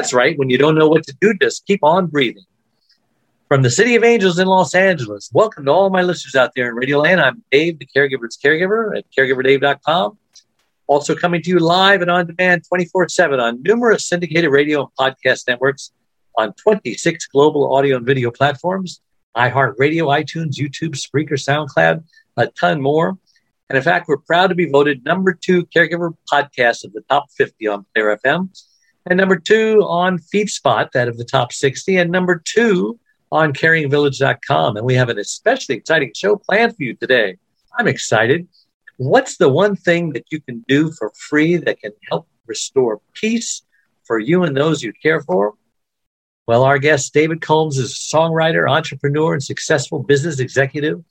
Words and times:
That's 0.00 0.14
right. 0.14 0.38
When 0.38 0.48
you 0.48 0.56
don't 0.56 0.76
know 0.76 0.88
what 0.88 1.04
to 1.08 1.16
do, 1.20 1.34
just 1.34 1.66
keep 1.66 1.80
on 1.84 2.06
breathing. 2.06 2.46
From 3.48 3.60
the 3.60 3.68
City 3.68 3.96
of 3.96 4.02
Angels 4.02 4.38
in 4.38 4.48
Los 4.48 4.74
Angeles, 4.74 5.28
welcome 5.34 5.66
to 5.66 5.70
all 5.70 5.90
my 5.90 6.00
listeners 6.00 6.34
out 6.34 6.52
there 6.56 6.70
in 6.70 6.74
Radio 6.74 7.00
Land. 7.00 7.20
I'm 7.20 7.44
Dave, 7.50 7.78
the 7.78 7.86
Caregiver's 7.94 8.38
Caregiver 8.42 8.96
at 8.96 9.04
caregiverdave.com. 9.14 10.16
Also 10.86 11.14
coming 11.14 11.42
to 11.42 11.50
you 11.50 11.58
live 11.58 12.00
and 12.00 12.10
on 12.10 12.26
demand 12.26 12.64
24 12.66 13.10
7 13.10 13.40
on 13.40 13.62
numerous 13.62 14.06
syndicated 14.06 14.50
radio 14.50 14.80
and 14.80 14.88
podcast 14.98 15.46
networks 15.46 15.92
on 16.38 16.54
26 16.54 17.26
global 17.26 17.74
audio 17.74 17.98
and 17.98 18.06
video 18.06 18.30
platforms 18.30 19.02
iHeartRadio, 19.36 20.06
iTunes, 20.06 20.54
YouTube, 20.54 20.96
Spreaker, 20.96 21.32
SoundCloud, 21.32 22.04
a 22.38 22.46
ton 22.46 22.80
more. 22.80 23.18
And 23.68 23.76
in 23.76 23.82
fact, 23.82 24.08
we're 24.08 24.16
proud 24.16 24.46
to 24.46 24.54
be 24.54 24.64
voted 24.64 25.04
number 25.04 25.34
two 25.34 25.66
caregiver 25.66 26.14
podcast 26.32 26.86
of 26.86 26.94
the 26.94 27.02
top 27.02 27.30
50 27.36 27.66
on 27.66 27.84
Player 27.94 28.18
FM, 28.24 28.48
and 29.06 29.16
number 29.16 29.38
two 29.38 29.82
on 29.82 30.18
FeedSpot, 30.18 30.90
that 30.92 31.08
of 31.08 31.16
the 31.16 31.24
top 31.24 31.52
60, 31.52 31.96
and 31.96 32.10
number 32.10 32.42
two 32.44 32.98
on 33.32 33.52
caringvillage.com. 33.52 34.76
And 34.76 34.84
we 34.84 34.94
have 34.94 35.08
an 35.08 35.18
especially 35.18 35.76
exciting 35.76 36.12
show 36.14 36.36
planned 36.36 36.76
for 36.76 36.82
you 36.82 36.94
today. 36.94 37.36
I'm 37.78 37.88
excited. 37.88 38.48
What's 38.96 39.36
the 39.38 39.48
one 39.48 39.76
thing 39.76 40.12
that 40.12 40.26
you 40.30 40.40
can 40.40 40.64
do 40.68 40.90
for 40.92 41.10
free 41.16 41.56
that 41.56 41.80
can 41.80 41.92
help 42.10 42.28
restore 42.46 43.00
peace 43.14 43.62
for 44.04 44.18
you 44.18 44.42
and 44.42 44.56
those 44.56 44.82
you 44.82 44.92
care 45.02 45.22
for? 45.22 45.54
Well, 46.46 46.64
our 46.64 46.78
guest, 46.78 47.14
David 47.14 47.40
Combs, 47.40 47.78
is 47.78 47.92
a 47.92 48.16
songwriter, 48.16 48.68
entrepreneur, 48.68 49.34
and 49.34 49.42
successful 49.42 50.02
business 50.02 50.40
executive. 50.40 51.02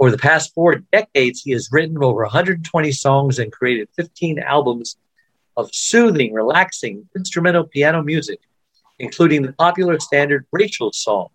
Over 0.00 0.10
the 0.10 0.18
past 0.18 0.52
four 0.52 0.82
decades, 0.90 1.42
he 1.42 1.52
has 1.52 1.68
written 1.70 2.02
over 2.02 2.22
120 2.22 2.90
songs 2.90 3.38
and 3.38 3.52
created 3.52 3.88
15 3.96 4.40
albums 4.40 4.96
of 5.56 5.74
soothing, 5.74 6.32
relaxing 6.32 7.08
instrumental 7.16 7.64
piano 7.64 8.02
music, 8.02 8.40
including 8.98 9.42
the 9.42 9.52
popular 9.52 9.98
standard 10.00 10.46
Rachel's 10.52 10.98
Song. 10.98 11.28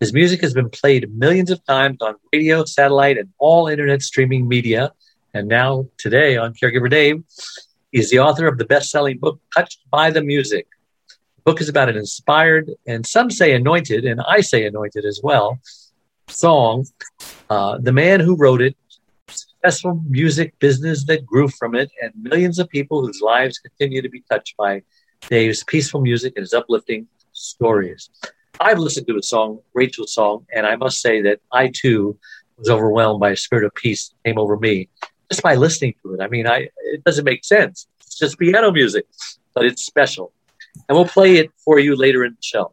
His 0.00 0.12
music 0.12 0.40
has 0.40 0.54
been 0.54 0.70
played 0.70 1.14
millions 1.14 1.50
of 1.50 1.64
times 1.64 1.98
on 2.00 2.14
radio, 2.32 2.64
satellite, 2.64 3.18
and 3.18 3.28
all 3.38 3.68
internet 3.68 4.02
streaming 4.02 4.48
media. 4.48 4.92
And 5.34 5.46
now, 5.46 5.86
today 5.98 6.36
on 6.36 6.54
Caregiver 6.54 6.90
Dave, 6.90 7.22
he's 7.92 8.10
the 8.10 8.18
author 8.18 8.46
of 8.46 8.56
the 8.56 8.64
best 8.64 8.90
selling 8.90 9.18
book, 9.18 9.40
Touched 9.54 9.80
by 9.90 10.10
the 10.10 10.22
Music. 10.22 10.66
The 11.08 11.42
book 11.44 11.60
is 11.60 11.68
about 11.68 11.90
an 11.90 11.96
inspired, 11.96 12.70
and 12.86 13.06
some 13.06 13.30
say 13.30 13.54
anointed, 13.54 14.04
and 14.06 14.20
I 14.22 14.40
say 14.40 14.66
anointed 14.66 15.04
as 15.04 15.20
well, 15.22 15.60
song. 16.28 16.86
Uh, 17.50 17.78
the 17.78 17.92
man 17.92 18.20
who 18.20 18.36
wrote 18.36 18.62
it, 18.62 18.76
successful 19.60 20.02
music 20.08 20.58
business 20.58 21.04
that 21.04 21.26
grew 21.26 21.46
from 21.48 21.74
it, 21.74 21.90
and 22.02 22.12
millions 22.16 22.58
of 22.58 22.68
people 22.68 23.04
whose 23.04 23.20
lives 23.20 23.58
continue 23.58 24.00
to 24.00 24.08
be 24.08 24.24
touched 24.30 24.56
by 24.56 24.82
Dave's 25.28 25.62
peaceful 25.64 26.00
music 26.00 26.32
and 26.36 26.42
his 26.42 26.54
uplifting 26.54 27.06
stories. 27.32 28.08
I've 28.58 28.78
listened 28.78 29.06
to 29.08 29.18
a 29.18 29.22
song, 29.22 29.58
Rachel's 29.74 30.14
song, 30.14 30.46
and 30.54 30.66
I 30.66 30.76
must 30.76 31.00
say 31.00 31.20
that 31.22 31.40
I 31.52 31.70
too 31.74 32.18
was 32.56 32.70
overwhelmed 32.70 33.20
by 33.20 33.30
a 33.30 33.36
spirit 33.36 33.64
of 33.64 33.74
peace 33.74 34.08
that 34.08 34.28
came 34.28 34.38
over 34.38 34.56
me 34.56 34.88
just 35.30 35.42
by 35.42 35.54
listening 35.56 35.94
to 36.02 36.14
it. 36.14 36.20
I 36.22 36.28
mean, 36.28 36.46
I 36.46 36.68
it 36.92 37.04
doesn't 37.04 37.24
make 37.24 37.44
sense. 37.44 37.86
It's 38.00 38.18
just 38.18 38.38
piano 38.38 38.72
music, 38.72 39.06
but 39.54 39.66
it's 39.66 39.84
special. 39.84 40.32
And 40.88 40.96
we'll 40.96 41.06
play 41.06 41.36
it 41.36 41.50
for 41.64 41.78
you 41.78 41.96
later 41.96 42.24
in 42.24 42.32
the 42.32 42.42
show. 42.42 42.72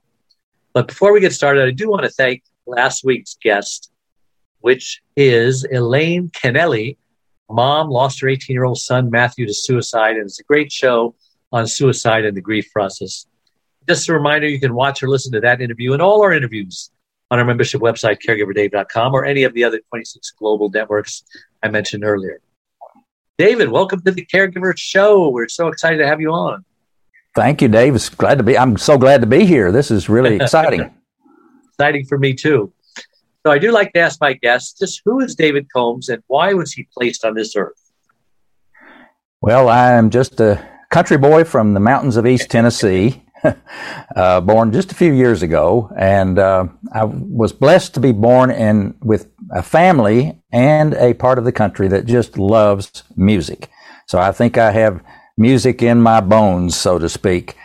But 0.74 0.88
before 0.88 1.12
we 1.12 1.20
get 1.20 1.34
started, 1.34 1.68
I 1.68 1.72
do 1.72 1.90
want 1.90 2.04
to 2.04 2.10
thank 2.10 2.44
last 2.66 3.04
week's 3.04 3.36
guest, 3.42 3.92
which 4.62 5.02
is 5.16 5.66
Elaine 5.72 6.30
Kennelly. 6.30 6.98
Mom 7.50 7.90
lost 7.90 8.22
her 8.22 8.28
18 8.28 8.54
year 8.54 8.66
old 8.66 8.78
son, 8.78 9.10
Matthew, 9.10 9.46
to 9.46 9.54
suicide, 9.54 10.16
and 10.16 10.26
it's 10.26 10.40
a 10.40 10.44
great 10.44 10.72
show 10.72 11.16
on 11.52 11.68
suicide 11.68 12.26
and 12.26 12.36
the 12.36 12.42
grief 12.42 12.72
process. 12.72 13.26
Just 13.88 14.10
a 14.10 14.14
reminder, 14.14 14.48
you 14.48 14.60
can 14.60 14.74
watch 14.74 15.02
or 15.02 15.08
listen 15.08 15.32
to 15.32 15.40
that 15.40 15.62
interview 15.62 15.94
and 15.94 16.02
all 16.02 16.22
our 16.22 16.34
interviews 16.34 16.92
on 17.32 17.40
our 17.40 17.46
membership 17.46 17.82
website, 17.82 18.18
caregiverdave.com, 18.26 19.14
or 19.14 19.26
any 19.26 19.44
of 19.44 19.54
the 19.54 19.64
other 19.64 19.80
26 19.90 20.32
global 20.32 20.70
networks 20.70 21.24
I 21.64 21.70
mentioned 21.70 22.04
earlier. 22.04 22.42
David, 23.38 23.70
welcome 23.70 24.02
to 24.02 24.12
the 24.12 24.26
Caregiver 24.26 24.78
Show. 24.78 25.30
We're 25.30 25.48
so 25.48 25.68
excited 25.68 25.98
to 25.98 26.08
have 26.08 26.20
you 26.20 26.32
on. 26.32 26.66
Thank 27.36 27.62
you, 27.62 27.68
Dave. 27.68 27.94
It's 27.94 28.10
glad 28.10 28.40
to 28.40 28.44
be. 28.44 28.58
I'm 28.58 28.78
so 28.78 28.98
glad 28.98 29.22
to 29.22 29.28
be 29.28 29.46
here. 29.46 29.72
This 29.72 29.92
is 29.92 30.10
really 30.10 30.36
exciting. 30.42 30.92
exciting 31.70 32.06
for 32.06 32.18
me 32.18 32.34
too. 32.34 32.74
So 33.48 33.52
I 33.54 33.60
do 33.60 33.72
like 33.72 33.94
to 33.94 34.00
ask 34.00 34.20
my 34.20 34.34
guests 34.34 34.78
just 34.78 35.02
who 35.06 35.22
is 35.22 35.34
David 35.34 35.72
Combs 35.72 36.10
and 36.10 36.22
why 36.28 36.54
was 36.54 36.74
he 36.74 36.86
placed 36.94 37.24
on 37.24 37.34
this 37.34 37.56
earth? 37.56 37.80
Well, 39.40 39.70
I 39.70 39.94
am 39.94 40.10
just 40.10 40.42
a 40.42 40.68
country 40.92 41.16
boy 41.16 41.46
from 41.46 41.74
the 41.74 41.80
mountains 41.80 42.18
of 42.18 42.28
East 42.28 42.52
Tennessee. 42.52 43.24
uh, 44.18 44.42
born 44.42 44.74
just 44.74 44.92
a 44.92 44.96
few 44.96 45.14
years 45.14 45.44
ago, 45.44 45.90
and 45.98 46.38
uh, 46.38 46.66
I 46.92 47.06
was 47.06 47.54
blessed 47.54 47.94
to 47.94 48.02
be 48.02 48.12
born 48.12 48.52
in 48.52 48.98
with 49.00 49.32
a 49.56 49.64
family 49.64 50.42
and 50.52 50.94
a 50.96 51.14
part 51.14 51.38
of 51.38 51.46
the 51.46 51.54
country 51.54 51.88
that 51.88 52.06
just 52.06 52.38
loves 52.38 53.04
music. 53.16 53.70
So 54.08 54.20
I 54.20 54.34
think 54.34 54.58
I 54.58 54.72
have 54.72 55.02
music 55.38 55.82
in 55.82 56.02
my 56.02 56.20
bones, 56.20 56.76
so 56.76 57.00
to 57.00 57.08
speak. 57.08 57.56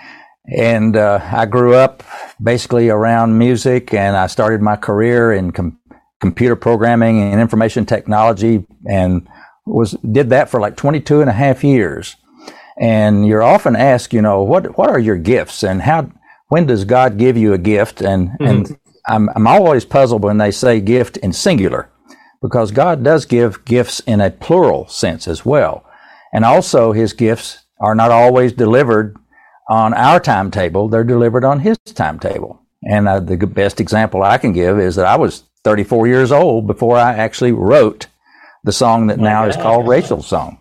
And 0.47 0.97
uh, 0.97 1.21
I 1.23 1.47
grew 1.47 1.75
up 1.75 2.03
basically 2.43 2.89
around 2.89 3.39
music, 3.39 3.95
and 3.95 4.17
I 4.17 4.27
started 4.27 4.61
my 4.61 4.77
career 4.77 5.33
in 5.33 5.53
com- 5.53 5.79
computer 6.21 6.57
programming 6.57 7.21
and 7.21 7.41
information 7.41 7.87
technology, 7.87 8.65
and 8.89 9.29
was 9.67 9.93
did 9.93 10.31
that 10.31 10.49
for 10.49 10.61
like 10.61 10.77
22 10.77 11.21
and 11.21 11.31
a 11.31 11.35
half 11.35 11.63
years. 11.63 12.17
And 12.81 13.27
you're 13.27 13.43
often 13.43 13.77
asked, 13.77 14.13
you 14.13 14.23
know, 14.23 14.43
what 14.43 14.77
what 14.77 14.91
are 14.91 14.99
your 14.99 15.19
gifts 15.19 15.63
and 15.63 15.83
how 15.83 16.11
when 16.49 16.67
does 16.67 16.85
God 16.85 17.19
give 17.19 17.37
you 17.37 17.53
a 17.53 17.59
gift? 17.59 18.01
And 18.01 18.31
mm-hmm. 18.31 18.45
and 18.45 18.79
I'm 19.07 19.29
I'm 19.37 19.47
always 19.47 19.85
puzzled 19.85 20.25
when 20.25 20.39
they 20.39 20.51
say 20.51 20.81
gift 20.81 21.17
in 21.19 21.33
singular, 21.33 21.91
because 22.41 22.73
God 22.73 23.05
does 23.05 23.27
give 23.27 23.65
gifts 23.65 24.01
in 24.01 24.21
a 24.21 24.31
plural 24.31 24.89
sense 24.89 25.29
as 25.29 25.45
well. 25.45 25.85
And 26.33 26.45
also 26.45 26.93
his 26.93 27.13
gifts 27.13 27.65
are 27.79 27.95
not 27.95 28.11
always 28.11 28.53
delivered 28.53 29.17
on 29.69 29.95
our 29.95 30.21
timetable, 30.21 30.89
they're 30.89 31.05
delivered 31.05 31.45
on 31.45 31.61
his 31.61 31.79
timetable. 31.79 32.61
And 32.83 33.09
uh, 33.09 33.21
the 33.21 33.37
best 33.47 33.81
example 33.81 34.23
I 34.23 34.39
can 34.39 34.53
give 34.53 34.79
is 34.79 34.97
that 34.97 35.07
I 35.07 35.17
was 35.17 35.45
34 35.65 36.07
years 36.09 36.33
old 36.33 36.67
before 36.67 36.97
I 36.97 37.15
actually 37.15 37.53
wrote 37.53 38.07
the 38.65 38.73
song 38.73 39.09
that 39.09 39.19
now 39.19 39.47
is 39.47 39.57
called 39.57 39.89
Rachel's 39.89 40.27
Song. 40.27 40.59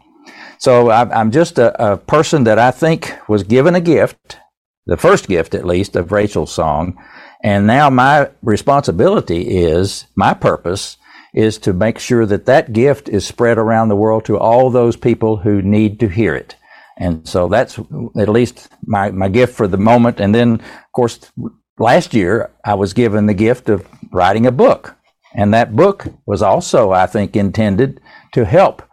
So 0.57 0.91
I'm 0.91 1.31
just 1.31 1.57
a, 1.57 1.93
a, 1.93 1.97
person 1.97 2.43
that 2.43 2.59
I 2.59 2.69
think 2.69 3.15
was 3.27 3.41
given 3.41 3.73
a 3.73 3.81
gift, 3.81 4.37
the 4.85 4.97
first 4.97 5.27
gift 5.27 5.55
at 5.55 5.65
least 5.65 5.95
of 5.95 6.11
Rachel's 6.11 6.53
song. 6.53 7.03
And 7.43 7.65
now 7.65 7.89
my 7.89 8.29
responsibility 8.43 9.57
is, 9.57 10.05
my 10.15 10.35
purpose 10.35 10.97
is 11.33 11.57
to 11.59 11.73
make 11.73 11.97
sure 11.97 12.27
that 12.27 12.45
that 12.45 12.73
gift 12.73 13.09
is 13.09 13.25
spread 13.25 13.57
around 13.57 13.89
the 13.89 13.95
world 13.95 14.25
to 14.25 14.37
all 14.37 14.69
those 14.69 14.95
people 14.95 15.37
who 15.37 15.63
need 15.63 15.99
to 15.99 16.07
hear 16.07 16.35
it. 16.35 16.55
And 16.97 17.27
so 17.27 17.47
that's 17.47 17.79
at 18.17 18.29
least 18.29 18.69
my, 18.85 19.11
my 19.11 19.29
gift 19.29 19.55
for 19.55 19.67
the 19.67 19.77
moment. 19.77 20.19
And 20.19 20.35
then, 20.35 20.55
of 20.55 20.91
course, 20.93 21.31
last 21.79 22.13
year 22.13 22.51
I 22.63 22.75
was 22.75 22.93
given 22.93 23.25
the 23.25 23.33
gift 23.33 23.69
of 23.69 23.87
writing 24.11 24.45
a 24.45 24.51
book. 24.51 24.95
And 25.33 25.53
that 25.53 25.75
book 25.75 26.07
was 26.25 26.41
also, 26.41 26.91
I 26.91 27.05
think, 27.05 27.35
intended 27.35 28.01
to 28.33 28.45
help 28.45 28.83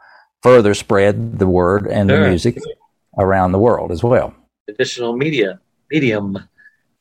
further 0.43 0.75
spread 0.75 1.39
the 1.39 1.49
word 1.49 1.87
and 1.87 2.09
sure. 2.09 2.21
the 2.21 2.29
music 2.29 2.59
around 3.19 3.53
the 3.53 3.59
world 3.59 3.91
as 3.91 4.03
well. 4.03 4.35
Additional 4.69 5.17
media 5.17 5.61
medium. 5.91 6.39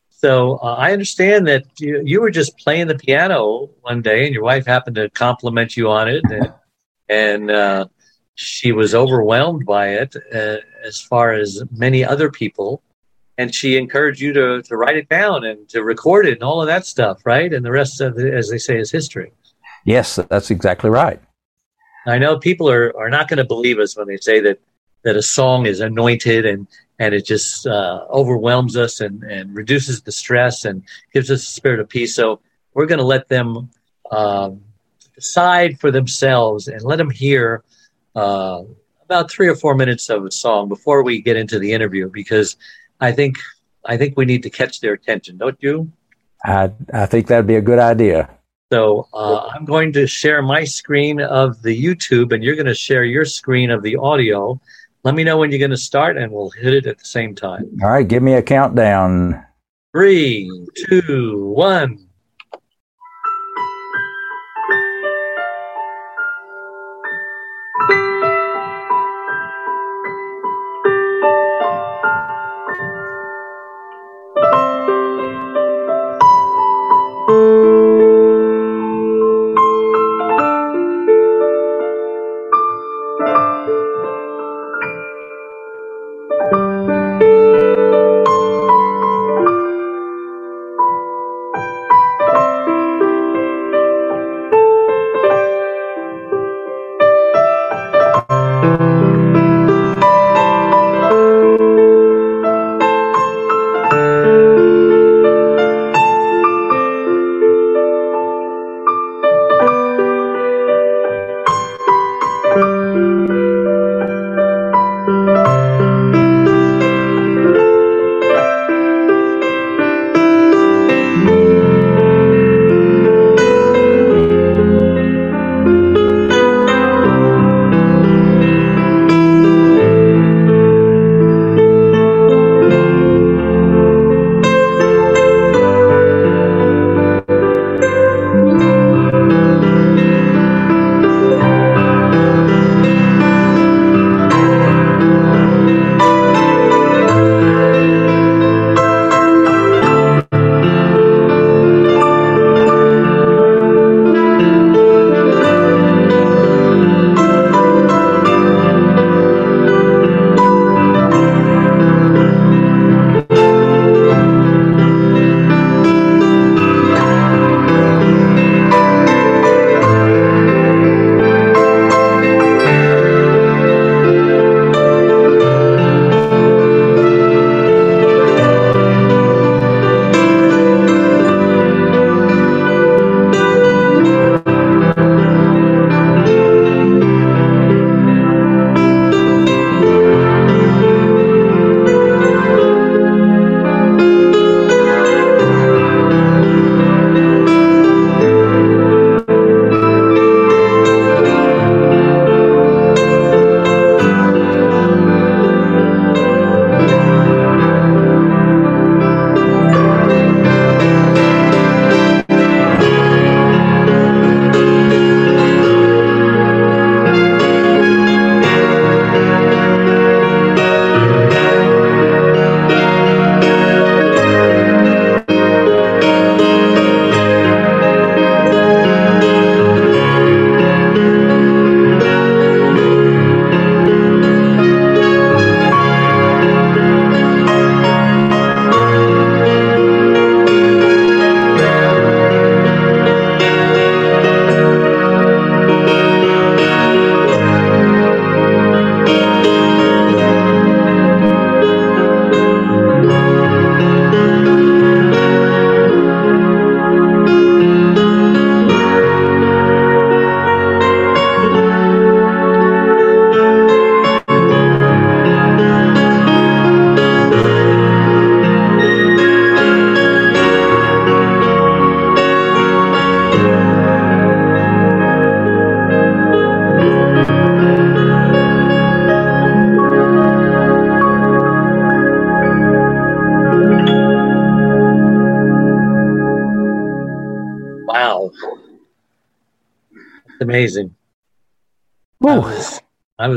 So 0.09 0.57
uh, 0.63 0.75
I 0.75 0.93
understand 0.93 1.47
that 1.47 1.65
you, 1.79 2.01
you, 2.03 2.21
were 2.21 2.31
just 2.31 2.57
playing 2.57 2.87
the 2.87 2.95
piano 2.95 3.69
one 3.81 4.01
day, 4.01 4.25
and 4.25 4.33
your 4.33 4.43
wife 4.43 4.65
happened 4.65 4.95
to 4.95 5.09
compliment 5.11 5.77
you 5.77 5.89
on 5.89 6.07
it, 6.07 6.23
and, 6.29 6.53
and 7.07 7.51
uh, 7.51 7.85
she 8.37 8.71
was 8.71 8.93
overwhelmed 8.93 9.65
by 9.65 9.89
it, 9.89 10.15
uh, 10.33 10.57
as 10.85 11.01
far 11.01 11.33
as 11.33 11.63
many 11.71 12.05
other 12.05 12.29
people. 12.29 12.83
And 13.39 13.53
she 13.53 13.77
encouraged 13.77 14.21
you 14.21 14.31
to, 14.33 14.61
to 14.61 14.77
write 14.77 14.95
it 14.95 15.09
down 15.09 15.43
and 15.43 15.67
to 15.69 15.83
record 15.83 16.27
it 16.27 16.33
and 16.33 16.43
all 16.43 16.61
of 16.61 16.67
that 16.67 16.85
stuff, 16.85 17.25
right? 17.25 17.51
And 17.51 17.65
the 17.65 17.71
rest 17.71 17.99
of 17.99 18.17
it, 18.19 18.31
as 18.31 18.49
they 18.49 18.59
say, 18.59 18.77
is 18.77 18.91
history. 18.91 19.31
Yes, 19.85 20.19
that's 20.29 20.51
exactly 20.51 20.91
right. 20.91 21.19
I 22.05 22.19
know 22.19 22.37
people 22.37 22.69
are, 22.69 22.95
are 22.95 23.09
not 23.09 23.27
going 23.27 23.37
to 23.37 23.43
believe 23.43 23.79
us 23.79 23.97
when 23.97 24.07
they 24.07 24.17
say 24.17 24.39
that, 24.41 24.59
that 25.03 25.17
a 25.17 25.21
song 25.23 25.65
is 25.65 25.79
anointed 25.79 26.45
and, 26.45 26.67
and 26.99 27.15
it 27.15 27.25
just 27.25 27.65
uh, 27.65 28.05
overwhelms 28.11 28.77
us 28.77 29.01
and, 29.01 29.23
and 29.23 29.55
reduces 29.55 30.03
the 30.03 30.11
stress 30.11 30.63
and 30.63 30.83
gives 31.11 31.31
us 31.31 31.41
a 31.41 31.51
spirit 31.51 31.79
of 31.79 31.89
peace. 31.89 32.13
So 32.13 32.39
we're 32.75 32.85
going 32.85 32.99
to 32.99 33.05
let 33.05 33.29
them 33.29 33.71
um, 34.11 34.61
decide 35.15 35.79
for 35.79 35.89
themselves 35.89 36.67
and 36.67 36.83
let 36.83 36.97
them 36.97 37.09
hear 37.09 37.63
uh, 38.17 38.63
about 39.03 39.31
three 39.31 39.47
or 39.47 39.55
four 39.55 39.75
minutes 39.75 40.09
of 40.09 40.25
a 40.25 40.31
song 40.31 40.67
before 40.67 41.03
we 41.03 41.21
get 41.21 41.37
into 41.37 41.59
the 41.59 41.71
interview 41.71 42.09
because 42.09 42.57
I 42.99 43.11
think 43.11 43.37
I 43.85 43.95
think 43.95 44.17
we 44.17 44.25
need 44.25 44.43
to 44.43 44.49
catch 44.49 44.81
their 44.81 44.93
attention, 44.93 45.37
don't 45.37 45.57
you? 45.61 45.91
I 46.43 46.71
I 46.93 47.05
think 47.05 47.27
that'd 47.27 47.47
be 47.47 47.55
a 47.55 47.61
good 47.61 47.79
idea. 47.79 48.29
So 48.71 49.07
uh, 49.13 49.49
I'm 49.53 49.63
going 49.63 49.93
to 49.93 50.07
share 50.07 50.41
my 50.41 50.65
screen 50.65 51.21
of 51.21 51.61
the 51.61 51.81
YouTube, 51.81 52.33
and 52.33 52.43
you're 52.43 52.55
going 52.55 52.65
to 52.65 52.73
share 52.75 53.05
your 53.05 53.23
screen 53.23 53.71
of 53.71 53.81
the 53.81 53.95
audio. 53.95 54.59
Let 55.03 55.15
me 55.15 55.23
know 55.23 55.37
when 55.37 55.51
you're 55.51 55.59
going 55.59 55.71
to 55.71 55.77
start, 55.77 56.17
and 56.17 56.33
we'll 56.33 56.49
hit 56.49 56.73
it 56.73 56.85
at 56.85 56.97
the 56.97 57.05
same 57.05 57.33
time. 57.33 57.63
All 57.81 57.89
right, 57.89 58.05
give 58.05 58.21
me 58.21 58.33
a 58.33 58.41
countdown. 58.41 59.41
Three, 59.93 60.51
two, 60.89 61.53
one. 61.55 62.06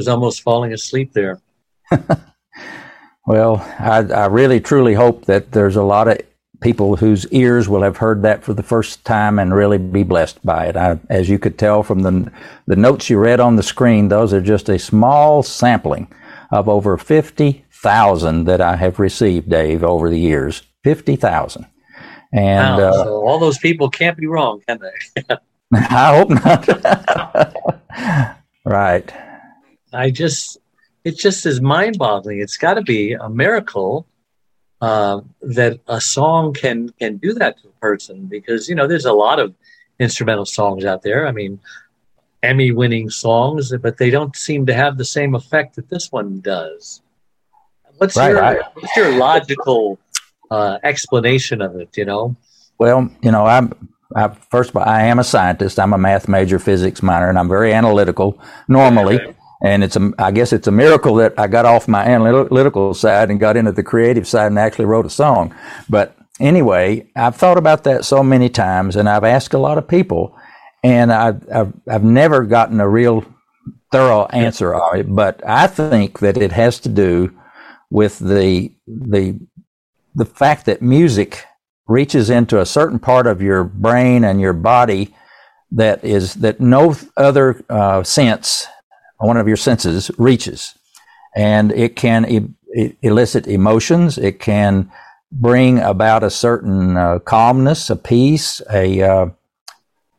Was 0.00 0.09
almost 0.09 0.40
falling 0.40 0.73
asleep 0.73 1.12
there. 1.12 1.42
well, 3.26 3.57
I, 3.78 3.99
I 3.99 4.26
really 4.28 4.59
truly 4.59 4.95
hope 4.95 5.26
that 5.26 5.52
there's 5.52 5.76
a 5.76 5.83
lot 5.83 6.09
of 6.09 6.23
people 6.62 6.97
whose 6.97 7.26
ears 7.28 7.69
will 7.69 7.83
have 7.83 7.99
heard 7.99 8.23
that 8.23 8.42
for 8.42 8.54
the 8.54 8.62
first 8.62 9.04
time 9.04 9.38
and 9.38 9.54
really 9.54 9.76
be 9.76 10.02
blessed 10.02 10.42
by 10.42 10.69
it. 10.69 10.76
I, 10.76 10.99
as 11.11 11.28
you 11.28 11.38
could 11.38 11.59
tell 11.59 11.83
from 11.83 12.00
the 12.00 12.33
the 12.66 12.76
notes 12.76 13.11
you 13.11 13.19
read 13.19 13.40
on 13.40 13.57
the 13.57 13.62
screen, 13.62 14.09
those 14.09 14.33
are 14.33 14.40
just 14.40 14.71
a 14.71 14.78
small 14.78 15.42
sampling 15.42 16.09
of 16.50 16.66
over 16.66 16.97
fifty 16.97 17.66
thousand 17.71 18.45
that 18.45 18.62
I 18.62 18.76
have 18.76 18.99
received, 18.99 19.50
Dave, 19.50 19.85
over 19.85 20.09
the 20.09 20.19
years. 20.19 20.62
Fifty 20.83 21.14
thousand, 21.16 21.66
and 22.33 22.78
wow, 22.78 22.88
uh, 22.88 23.04
so 23.04 23.28
all 23.28 23.38
those 23.38 23.59
people 23.59 23.90
can't 23.90 24.16
be 24.16 24.26
wrong, 24.26 24.62
can 24.66 24.78
they? 24.80 25.23
I 25.75 26.16
hope 26.16 26.30
not. 26.30 26.66
right. 28.64 29.12
I 29.92 30.11
just 30.11 30.59
it 31.04 31.16
just 31.16 31.47
is 31.47 31.61
mind 31.61 31.99
boggling. 31.99 32.40
It's 32.40 32.56
got 32.56 32.75
to 32.75 32.82
be 32.82 33.12
a 33.12 33.28
miracle 33.28 34.06
uh, 34.80 35.20
that 35.42 35.80
a 35.87 36.00
song 36.00 36.52
can 36.52 36.90
can 36.99 37.16
do 37.16 37.32
that 37.35 37.59
to 37.61 37.68
a 37.68 37.73
person 37.80 38.26
because 38.26 38.68
you 38.68 38.75
know 38.75 38.87
there's 38.87 39.06
a 39.06 39.12
lot 39.12 39.38
of 39.38 39.54
instrumental 39.99 40.47
songs 40.47 40.85
out 40.85 41.02
there. 41.02 41.26
I 41.26 41.32
mean, 41.32 41.61
Emmy 42.42 42.73
winning 42.73 43.11
songs, 43.11 43.73
but 43.80 43.99
they 43.99 44.11
don't 44.11 44.35
seem 44.35 44.66
to 44.66 44.75
have 44.75 44.97
the 44.97 45.04
same 45.04 45.35
effect 45.35 45.76
that 45.76 45.90
this 45.90 46.11
one 46.11 46.40
does. 46.40 47.02
What's 47.99 48.16
right, 48.16 48.30
your 48.30 48.42
I, 48.42 48.61
what's 48.75 48.97
your 48.97 49.16
logical 49.16 49.99
uh, 50.50 50.78
explanation 50.82 51.61
of 51.61 51.76
it? 51.76 51.97
You 51.97 52.06
know. 52.06 52.37
Well, 52.78 53.11
you 53.23 53.30
know, 53.30 53.44
I'm 53.44 53.90
I, 54.14 54.28
first 54.50 54.70
of 54.70 54.76
all, 54.76 54.85
I 54.85 55.02
am 55.02 55.18
a 55.18 55.25
scientist. 55.25 55.78
I'm 55.78 55.92
a 55.92 55.99
math 55.99 56.28
major, 56.28 56.59
physics 56.59 57.02
minor, 57.02 57.28
and 57.28 57.38
I'm 57.38 57.49
very 57.49 57.73
analytical 57.73 58.40
normally. 58.68 59.20
Okay. 59.20 59.35
And 59.62 59.84
it's 59.84 59.96
a, 59.96 60.12
I 60.18 60.30
guess 60.30 60.52
it's 60.52 60.68
a 60.68 60.72
miracle 60.72 61.16
that 61.16 61.34
I 61.38 61.46
got 61.46 61.66
off 61.66 61.86
my 61.86 62.04
analytical 62.04 62.94
side 62.94 63.30
and 63.30 63.38
got 63.38 63.56
into 63.56 63.72
the 63.72 63.82
creative 63.82 64.26
side 64.26 64.46
and 64.46 64.58
actually 64.58 64.86
wrote 64.86 65.06
a 65.06 65.10
song. 65.10 65.54
But 65.88 66.16
anyway, 66.40 67.10
I've 67.14 67.36
thought 67.36 67.58
about 67.58 67.84
that 67.84 68.04
so 68.04 68.22
many 68.22 68.48
times, 68.48 68.96
and 68.96 69.08
I've 69.08 69.24
asked 69.24 69.54
a 69.54 69.58
lot 69.58 69.78
of 69.78 69.86
people, 69.86 70.34
and 70.82 71.12
I've 71.12 71.46
I've, 71.52 71.72
I've 71.88 72.04
never 72.04 72.44
gotten 72.44 72.80
a 72.80 72.88
real 72.88 73.24
thorough 73.92 74.26
answer 74.26 74.74
on 74.74 74.98
it. 75.00 75.14
But 75.14 75.46
I 75.46 75.66
think 75.66 76.20
that 76.20 76.36
it 76.36 76.52
has 76.52 76.80
to 76.80 76.88
do 76.88 77.36
with 77.90 78.18
the 78.18 78.72
the 78.86 79.38
the 80.14 80.24
fact 80.24 80.66
that 80.66 80.82
music 80.82 81.44
reaches 81.86 82.30
into 82.30 82.60
a 82.60 82.66
certain 82.66 82.98
part 82.98 83.26
of 83.26 83.42
your 83.42 83.64
brain 83.64 84.24
and 84.24 84.40
your 84.40 84.52
body 84.52 85.14
that 85.72 86.04
is 86.04 86.34
that 86.34 86.60
no 86.60 86.96
other 87.16 87.62
uh, 87.68 88.02
sense, 88.02 88.66
one 89.20 89.36
of 89.36 89.46
your 89.46 89.56
senses, 89.56 90.10
reaches, 90.18 90.74
and 91.36 91.72
it 91.72 91.96
can 91.96 92.26
e- 92.26 92.96
elicit 93.02 93.46
emotions. 93.46 94.18
It 94.18 94.40
can 94.40 94.90
bring 95.30 95.78
about 95.78 96.24
a 96.24 96.30
certain 96.30 96.96
uh, 96.96 97.18
calmness, 97.20 97.90
a 97.90 97.96
peace, 97.96 98.60
a 98.70 99.02
uh, 99.02 99.26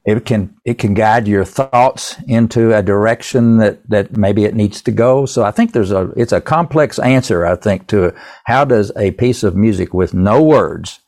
it 0.03 0.25
can 0.25 0.55
it 0.65 0.79
can 0.79 0.93
guide 0.93 1.27
your 1.27 1.45
thoughts 1.45 2.15
into 2.27 2.75
a 2.75 2.81
direction 2.81 3.57
that 3.57 3.87
that 3.89 4.17
maybe 4.17 4.45
it 4.45 4.55
needs 4.55 4.81
to 4.83 4.91
go. 4.91 5.25
So 5.25 5.43
I 5.43 5.51
think 5.51 5.73
there's 5.73 5.91
a 5.91 6.11
it's 6.15 6.31
a 6.31 6.41
complex 6.41 6.97
answer. 6.97 7.45
I 7.45 7.55
think 7.55 7.87
to 7.87 8.13
how 8.45 8.65
does 8.65 8.91
a 8.95 9.11
piece 9.11 9.43
of 9.43 9.55
music 9.55 9.93
with 9.93 10.13
no 10.13 10.41
words 10.41 10.99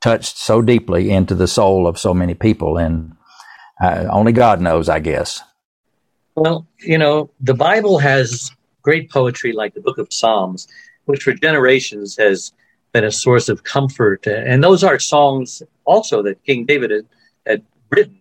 touched 0.00 0.36
so 0.36 0.62
deeply 0.62 1.10
into 1.10 1.34
the 1.34 1.48
soul 1.48 1.86
of 1.88 1.98
so 1.98 2.14
many 2.14 2.34
people, 2.34 2.78
and 2.78 3.12
uh, 3.82 4.06
only 4.10 4.32
God 4.32 4.60
knows, 4.60 4.88
I 4.88 5.00
guess. 5.00 5.42
Well, 6.38 6.68
you 6.78 6.98
know, 6.98 7.30
the 7.40 7.54
Bible 7.54 7.98
has 7.98 8.52
great 8.82 9.10
poetry 9.10 9.52
like 9.52 9.74
the 9.74 9.80
Book 9.80 9.98
of 9.98 10.12
Psalms, 10.12 10.68
which 11.06 11.24
for 11.24 11.32
generations 11.32 12.16
has 12.16 12.52
been 12.92 13.02
a 13.02 13.10
source 13.10 13.48
of 13.48 13.64
comfort, 13.64 14.24
and 14.28 14.62
those 14.62 14.84
are 14.84 15.00
songs 15.00 15.64
also 15.84 16.22
that 16.22 16.44
King 16.44 16.64
David 16.64 16.92
had, 16.92 17.06
had 17.44 17.64
written. 17.90 18.20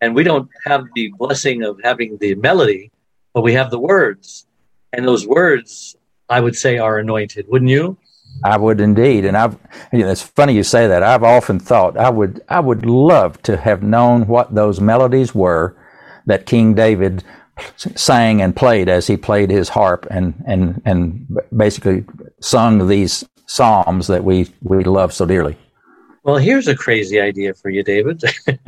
And 0.00 0.14
we 0.14 0.22
don't 0.22 0.48
have 0.64 0.84
the 0.94 1.12
blessing 1.18 1.64
of 1.64 1.80
having 1.82 2.18
the 2.18 2.36
melody, 2.36 2.92
but 3.34 3.42
we 3.42 3.54
have 3.54 3.72
the 3.72 3.80
words, 3.80 4.46
and 4.92 5.04
those 5.04 5.26
words, 5.26 5.96
I 6.28 6.40
would 6.40 6.54
say, 6.54 6.78
are 6.78 6.98
anointed. 6.98 7.48
Wouldn't 7.48 7.70
you? 7.70 7.98
I 8.44 8.58
would 8.58 8.80
indeed, 8.80 9.24
and 9.24 9.36
I've. 9.36 9.58
You 9.92 10.00
know, 10.00 10.10
it's 10.10 10.22
funny 10.22 10.54
you 10.54 10.62
say 10.62 10.86
that. 10.86 11.02
I've 11.02 11.24
often 11.24 11.58
thought 11.58 11.96
I 11.96 12.10
would. 12.10 12.42
I 12.48 12.60
would 12.60 12.86
love 12.86 13.42
to 13.42 13.56
have 13.56 13.82
known 13.82 14.28
what 14.28 14.54
those 14.54 14.80
melodies 14.80 15.34
were 15.34 15.76
that 16.26 16.44
King 16.44 16.74
David 16.74 17.24
sang 17.76 18.42
and 18.42 18.54
played 18.54 18.88
as 18.88 19.06
he 19.06 19.16
played 19.16 19.50
his 19.50 19.68
harp 19.68 20.06
and 20.10 20.42
and 20.46 20.82
and 20.84 21.38
basically 21.56 22.04
sung 22.40 22.86
these 22.88 23.24
psalms 23.46 24.06
that 24.08 24.24
we 24.24 24.50
we 24.62 24.84
love 24.84 25.12
so 25.12 25.26
dearly. 25.26 25.56
Well, 26.22 26.36
here's 26.36 26.68
a 26.68 26.74
crazy 26.74 27.20
idea 27.20 27.54
for 27.54 27.70
you, 27.70 27.82
David. 27.84 28.22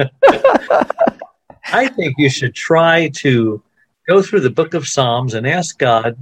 I 1.73 1.89
think 1.89 2.15
you 2.17 2.31
should 2.31 2.55
try 2.55 3.09
to 3.17 3.61
go 4.09 4.23
through 4.23 4.41
the 4.41 4.51
book 4.51 4.75
of 4.75 4.87
Psalms 4.87 5.35
and 5.35 5.47
ask 5.47 5.79
God 5.79 6.17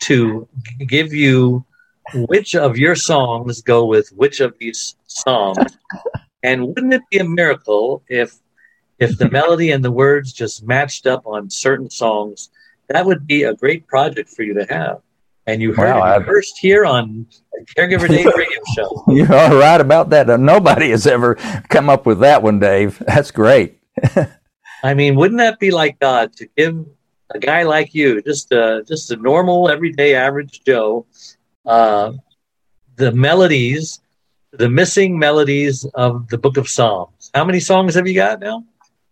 to 0.00 0.48
give 0.86 1.14
you 1.14 1.64
which 2.14 2.54
of 2.54 2.76
your 2.76 2.96
songs 2.96 3.62
go 3.62 3.84
with 3.84 4.08
which 4.10 4.40
of 4.40 4.58
these 4.58 4.96
psalms. 5.06 5.78
and 6.42 6.66
wouldn't 6.66 6.94
it 6.94 7.02
be 7.10 7.18
a 7.18 7.24
miracle 7.24 8.02
if 8.08 8.38
if 9.00 9.18
the 9.18 9.30
melody 9.30 9.72
and 9.72 9.84
the 9.84 9.90
words 9.90 10.32
just 10.32 10.62
matched 10.62 11.06
up 11.06 11.26
on 11.26 11.50
certain 11.50 11.90
songs? 11.90 12.50
That 12.88 13.06
would 13.06 13.26
be 13.26 13.44
a 13.44 13.54
great 13.54 13.86
project 13.86 14.28
for 14.28 14.42
you 14.42 14.54
to 14.54 14.66
have. 14.72 15.00
And 15.46 15.62
you 15.62 15.72
heard 15.72 15.96
wow, 15.96 16.18
it 16.18 16.26
first 16.26 16.58
here 16.58 16.84
on 16.84 17.26
Caregiver 17.76 18.08
Dave 18.08 18.26
Radio 18.26 18.60
Show. 18.76 19.04
You 19.08 19.24
are 19.24 19.56
right 19.56 19.80
about 19.80 20.10
that. 20.10 20.28
Nobody 20.38 20.90
has 20.90 21.06
ever 21.06 21.34
come 21.68 21.88
up 21.88 22.06
with 22.06 22.20
that 22.20 22.42
one, 22.42 22.60
Dave. 22.60 23.02
That's 23.06 23.30
great. 23.30 23.78
I 24.82 24.94
mean, 24.94 25.16
wouldn't 25.16 25.38
that 25.38 25.58
be 25.58 25.70
like 25.70 25.98
God 25.98 26.32
to 26.34 26.48
give 26.56 26.86
a 27.30 27.38
guy 27.38 27.62
like 27.62 27.94
you, 27.94 28.22
just 28.22 28.52
a, 28.52 28.84
just 28.86 29.10
a 29.10 29.16
normal, 29.16 29.68
everyday, 29.68 30.14
average 30.14 30.62
Joe, 30.64 31.06
uh, 31.66 32.12
the 32.96 33.12
melodies, 33.12 34.00
the 34.52 34.68
missing 34.68 35.18
melodies 35.18 35.84
of 35.94 36.28
the 36.28 36.38
Book 36.38 36.56
of 36.56 36.68
Psalms. 36.68 37.30
How 37.34 37.44
many 37.44 37.60
songs 37.60 37.94
have 37.94 38.06
you 38.06 38.14
got 38.14 38.40
now? 38.40 38.64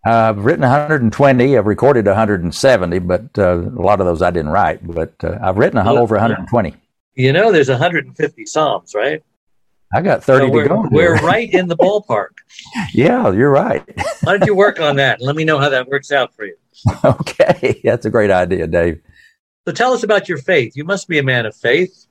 Uh, 0.06 0.30
I've 0.30 0.44
written 0.44 0.62
120. 0.62 1.58
I've 1.58 1.66
recorded 1.66 2.06
170, 2.06 2.98
but 3.00 3.26
uh, 3.36 3.58
a 3.58 3.82
lot 3.82 4.00
of 4.00 4.06
those 4.06 4.22
I 4.22 4.30
didn't 4.30 4.50
write. 4.50 4.86
But 4.86 5.12
uh, 5.22 5.38
I've 5.42 5.58
written 5.58 5.84
well, 5.84 5.98
over 5.98 6.14
120. 6.14 6.74
You 7.14 7.32
know, 7.32 7.50
there's 7.50 7.68
150 7.68 8.46
Psalms, 8.46 8.94
right? 8.94 9.22
I 9.92 10.02
got 10.02 10.22
30 10.22 10.48
so 10.48 10.60
to 10.60 10.68
go. 10.68 10.88
We're 10.90 11.14
right 11.22 11.52
in 11.52 11.66
the 11.66 11.76
ballpark. 11.76 12.30
yeah, 12.92 13.32
you're 13.32 13.50
right. 13.50 13.82
Why 14.22 14.36
don't 14.36 14.46
you 14.46 14.54
work 14.54 14.80
on 14.80 14.96
that? 14.96 15.18
And 15.18 15.26
Let 15.26 15.34
me 15.34 15.44
know 15.44 15.58
how 15.58 15.68
that 15.70 15.88
works 15.88 16.12
out 16.12 16.34
for 16.34 16.44
you. 16.44 16.56
Okay, 17.04 17.80
that's 17.82 18.06
a 18.06 18.10
great 18.10 18.30
idea, 18.30 18.68
Dave. 18.68 19.00
So 19.66 19.72
tell 19.72 19.92
us 19.92 20.04
about 20.04 20.28
your 20.28 20.38
faith. 20.38 20.76
You 20.76 20.84
must 20.84 21.08
be 21.08 21.18
a 21.18 21.24
man 21.24 21.44
of 21.44 21.56
faith. 21.56 22.06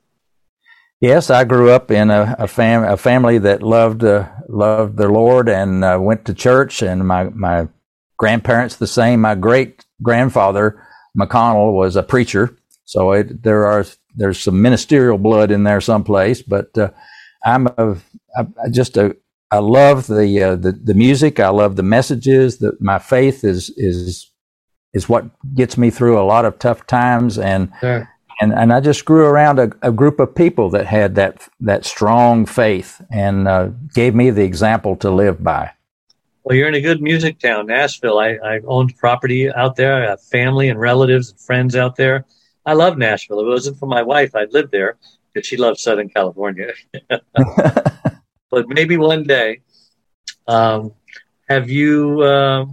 Yes, 1.00 1.30
I 1.30 1.44
grew 1.44 1.70
up 1.70 1.90
in 1.90 2.10
a, 2.10 2.36
a, 2.38 2.46
fam- 2.46 2.84
a 2.84 2.96
family 2.96 3.38
that 3.38 3.62
loved 3.62 4.04
uh, 4.04 4.28
loved 4.48 4.96
the 4.98 5.08
Lord 5.08 5.48
and 5.48 5.84
uh, 5.84 5.98
went 6.00 6.26
to 6.26 6.34
church, 6.34 6.82
and 6.82 7.06
my 7.06 7.24
my 7.30 7.68
grandparents 8.18 8.76
the 8.76 8.86
same. 8.86 9.20
My 9.20 9.34
great 9.34 9.84
grandfather 10.02 10.84
McConnell 11.18 11.72
was 11.72 11.96
a 11.96 12.02
preacher, 12.02 12.56
so 12.84 13.12
it, 13.12 13.42
there 13.42 13.66
are 13.66 13.84
there's 14.14 14.40
some 14.40 14.60
ministerial 14.60 15.18
blood 15.18 15.50
in 15.50 15.64
there 15.64 15.80
someplace. 15.80 16.42
But 16.42 16.76
uh, 16.76 16.90
I'm 17.44 17.66
a, 17.66 17.96
I 18.36 18.68
just 18.70 18.96
a 18.96 19.16
I 19.50 19.58
love 19.58 20.06
the, 20.06 20.42
uh, 20.42 20.56
the 20.56 20.72
the 20.72 20.94
music. 20.94 21.40
I 21.40 21.48
love 21.48 21.76
the 21.76 21.82
messages. 21.82 22.58
That 22.58 22.80
my 22.80 22.98
faith 22.98 23.44
is 23.44 23.70
is 23.76 24.30
is 24.92 25.08
what 25.08 25.24
gets 25.54 25.78
me 25.78 25.90
through 25.90 26.20
a 26.20 26.26
lot 26.26 26.44
of 26.44 26.58
tough 26.58 26.86
times 26.86 27.38
and. 27.38 27.72
Sure 27.80 28.08
and 28.40 28.52
and 28.52 28.72
I 28.72 28.80
just 28.80 29.04
grew 29.04 29.24
around 29.24 29.58
a, 29.58 29.70
a, 29.82 29.90
group 29.90 30.20
of 30.20 30.34
people 30.34 30.70
that 30.70 30.86
had 30.86 31.16
that 31.16 31.48
that 31.60 31.84
strong 31.84 32.46
faith 32.46 33.02
and 33.10 33.48
uh, 33.48 33.70
gave 33.94 34.14
me 34.14 34.30
the 34.30 34.44
example 34.44 34.96
to 34.96 35.10
live 35.10 35.42
by. 35.42 35.72
Well, 36.44 36.56
you're 36.56 36.68
in 36.68 36.74
a 36.74 36.80
good 36.80 37.02
music 37.02 37.38
town, 37.38 37.66
Nashville. 37.66 38.18
I, 38.18 38.38
I 38.42 38.60
owned 38.66 38.96
property 38.96 39.52
out 39.52 39.76
there. 39.76 40.02
I 40.02 40.10
have 40.10 40.22
family 40.22 40.68
and 40.68 40.80
relatives 40.80 41.30
and 41.30 41.40
friends 41.40 41.76
out 41.76 41.96
there. 41.96 42.24
I 42.64 42.74
love 42.74 42.96
Nashville. 42.96 43.40
If 43.40 43.46
it 43.46 43.48
wasn't 43.48 43.78
for 43.78 43.86
my 43.86 44.02
wife, 44.02 44.34
I'd 44.34 44.52
live 44.52 44.70
there 44.70 44.96
because 45.32 45.46
she 45.46 45.56
loves 45.56 45.82
Southern 45.82 46.08
California. 46.08 46.72
but 47.08 48.68
maybe 48.68 48.96
one 48.96 49.24
day. 49.24 49.60
Um, 50.46 50.92
have 51.48 51.68
you 51.68 52.22
uh, 52.22 52.66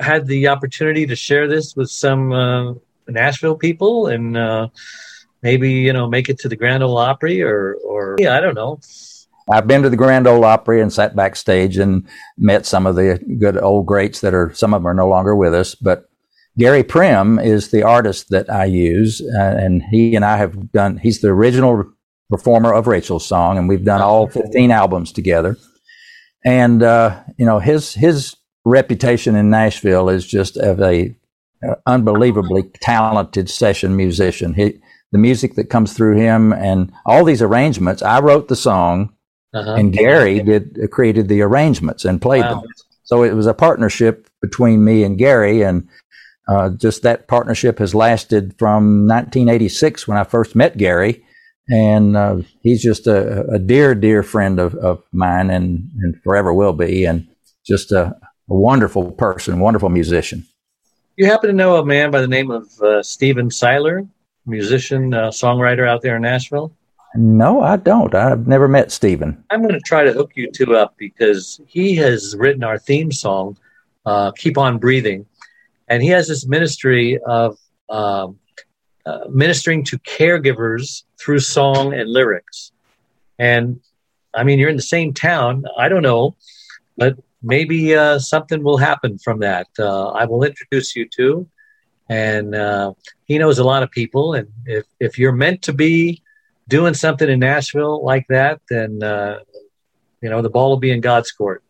had 0.00 0.26
the 0.26 0.48
opportunity 0.48 1.06
to 1.06 1.16
share 1.16 1.48
this 1.48 1.76
with 1.76 1.90
some 1.90 2.32
uh, 2.32 2.74
Nashville 3.08 3.56
people 3.56 4.08
and 4.08 4.36
uh, 4.36 4.68
maybe 5.42 5.70
you 5.72 5.92
know 5.92 6.08
make 6.08 6.28
it 6.28 6.38
to 6.40 6.48
the 6.48 6.56
Grand 6.56 6.82
Ole 6.82 6.98
Opry 6.98 7.42
or 7.42 7.74
or 7.84 8.16
yeah, 8.18 8.36
I 8.36 8.40
don't 8.40 8.54
know. 8.54 8.80
I've 9.50 9.66
been 9.66 9.82
to 9.82 9.90
the 9.90 9.96
Grand 9.96 10.26
Ole 10.26 10.44
Opry 10.44 10.80
and 10.80 10.92
sat 10.92 11.14
backstage 11.14 11.76
and 11.76 12.06
met 12.38 12.64
some 12.64 12.86
of 12.86 12.96
the 12.96 13.18
good 13.38 13.58
old 13.58 13.86
greats 13.86 14.20
that 14.20 14.34
are 14.34 14.52
some 14.54 14.72
of 14.72 14.80
them 14.82 14.88
are 14.88 14.94
no 14.94 15.08
longer 15.08 15.36
with 15.36 15.54
us, 15.54 15.74
but 15.74 16.08
Gary 16.56 16.84
Prim 16.84 17.38
is 17.38 17.70
the 17.70 17.82
artist 17.82 18.30
that 18.30 18.48
I 18.48 18.66
use, 18.66 19.20
uh, 19.20 19.56
and 19.58 19.82
he 19.82 20.14
and 20.14 20.24
I 20.24 20.36
have 20.36 20.70
done. 20.72 20.98
He's 20.98 21.20
the 21.20 21.28
original 21.28 21.84
performer 22.30 22.72
of 22.72 22.86
Rachel's 22.86 23.26
song, 23.26 23.58
and 23.58 23.68
we've 23.68 23.84
done 23.84 24.00
all 24.00 24.28
15 24.28 24.70
albums 24.70 25.12
together. 25.12 25.56
And 26.44 26.82
uh, 26.82 27.22
you 27.36 27.44
know 27.44 27.58
his 27.58 27.94
his 27.94 28.36
reputation 28.64 29.34
in 29.34 29.50
Nashville 29.50 30.08
is 30.08 30.26
just 30.26 30.56
of 30.56 30.80
a 30.80 31.14
unbelievably 31.86 32.70
talented 32.80 33.50
session 33.50 33.96
musician. 33.96 34.54
He, 34.54 34.80
the 35.12 35.18
music 35.18 35.54
that 35.54 35.70
comes 35.70 35.92
through 35.92 36.16
him 36.16 36.52
and 36.52 36.92
all 37.06 37.24
these 37.24 37.42
arrangements. 37.42 38.02
I 38.02 38.20
wrote 38.20 38.48
the 38.48 38.56
song, 38.56 39.13
uh-huh. 39.54 39.74
and 39.74 39.92
Gary 39.92 40.40
did 40.40 40.78
uh, 40.82 40.86
created 40.88 41.28
the 41.28 41.40
arrangements 41.42 42.04
and 42.04 42.20
played 42.20 42.42
wow. 42.42 42.60
them. 42.60 42.70
So 43.04 43.22
it 43.22 43.34
was 43.34 43.46
a 43.46 43.54
partnership 43.54 44.28
between 44.40 44.84
me 44.84 45.04
and 45.04 45.16
Gary, 45.16 45.62
and 45.62 45.88
uh, 46.48 46.70
just 46.70 47.02
that 47.02 47.28
partnership 47.28 47.78
has 47.78 47.94
lasted 47.94 48.54
from 48.58 49.06
1986 49.06 50.08
when 50.08 50.18
I 50.18 50.24
first 50.24 50.54
met 50.54 50.76
Gary, 50.76 51.24
and 51.68 52.16
uh, 52.16 52.38
he's 52.62 52.82
just 52.82 53.06
a, 53.06 53.46
a, 53.48 53.58
dear, 53.58 53.94
dear 53.94 54.22
friend 54.22 54.58
of, 54.58 54.74
of 54.76 55.02
mine, 55.12 55.50
and, 55.50 55.90
and 56.00 56.20
forever 56.22 56.52
will 56.52 56.72
be, 56.72 57.04
and 57.04 57.28
just 57.64 57.92
a, 57.92 58.16
a 58.50 58.54
wonderful 58.54 59.12
person, 59.12 59.60
wonderful 59.60 59.88
musician. 59.88 60.46
You 61.16 61.26
happen 61.26 61.48
to 61.48 61.54
know 61.54 61.76
a 61.76 61.84
man 61.84 62.10
by 62.10 62.20
the 62.20 62.28
name 62.28 62.50
of 62.50 62.68
uh, 62.80 63.02
Stephen 63.02 63.50
Seiler, 63.50 64.06
musician, 64.46 65.14
uh, 65.14 65.28
songwriter 65.28 65.88
out 65.88 66.02
there 66.02 66.16
in 66.16 66.22
Nashville? 66.22 66.74
No, 67.14 67.62
I 67.62 67.76
don't. 67.76 68.14
I've 68.14 68.48
never 68.48 68.66
met 68.66 68.90
Stephen. 68.90 69.44
I'm 69.50 69.62
going 69.62 69.74
to 69.74 69.80
try 69.80 70.02
to 70.02 70.12
hook 70.12 70.32
you 70.34 70.50
two 70.50 70.76
up 70.76 70.94
because 70.96 71.60
he 71.66 71.94
has 71.96 72.34
written 72.36 72.64
our 72.64 72.78
theme 72.78 73.12
song, 73.12 73.56
uh, 74.04 74.32
"Keep 74.32 74.58
On 74.58 74.78
Breathing," 74.78 75.24
and 75.88 76.02
he 76.02 76.08
has 76.08 76.26
this 76.26 76.44
ministry 76.46 77.18
of 77.18 77.56
um, 77.88 78.38
uh, 79.06 79.26
ministering 79.30 79.84
to 79.84 79.98
caregivers 80.00 81.04
through 81.20 81.38
song 81.38 81.94
and 81.94 82.10
lyrics. 82.10 82.72
And 83.38 83.80
I 84.34 84.42
mean, 84.42 84.58
you're 84.58 84.70
in 84.70 84.76
the 84.76 84.82
same 84.82 85.14
town. 85.14 85.64
I 85.78 85.88
don't 85.88 86.02
know, 86.02 86.34
but 86.96 87.16
maybe 87.42 87.94
uh, 87.94 88.18
something 88.18 88.64
will 88.64 88.78
happen 88.78 89.18
from 89.18 89.38
that. 89.38 89.68
Uh, 89.78 90.08
I 90.08 90.24
will 90.24 90.42
introduce 90.42 90.96
you 90.96 91.08
to, 91.10 91.46
and 92.08 92.56
uh, 92.56 92.94
he 93.26 93.38
knows 93.38 93.60
a 93.60 93.64
lot 93.64 93.84
of 93.84 93.90
people. 93.92 94.34
And 94.34 94.48
if 94.66 94.86
if 94.98 95.16
you're 95.16 95.32
meant 95.32 95.62
to 95.62 95.72
be 95.72 96.23
doing 96.68 96.94
something 96.94 97.28
in 97.28 97.38
Nashville 97.40 98.04
like 98.04 98.26
that, 98.28 98.60
then 98.68 99.02
uh, 99.02 99.40
you 100.20 100.30
know 100.30 100.42
the 100.42 100.50
ball 100.50 100.70
will 100.70 100.78
be 100.78 100.90
in 100.90 101.00
God's 101.00 101.32
court. 101.32 101.62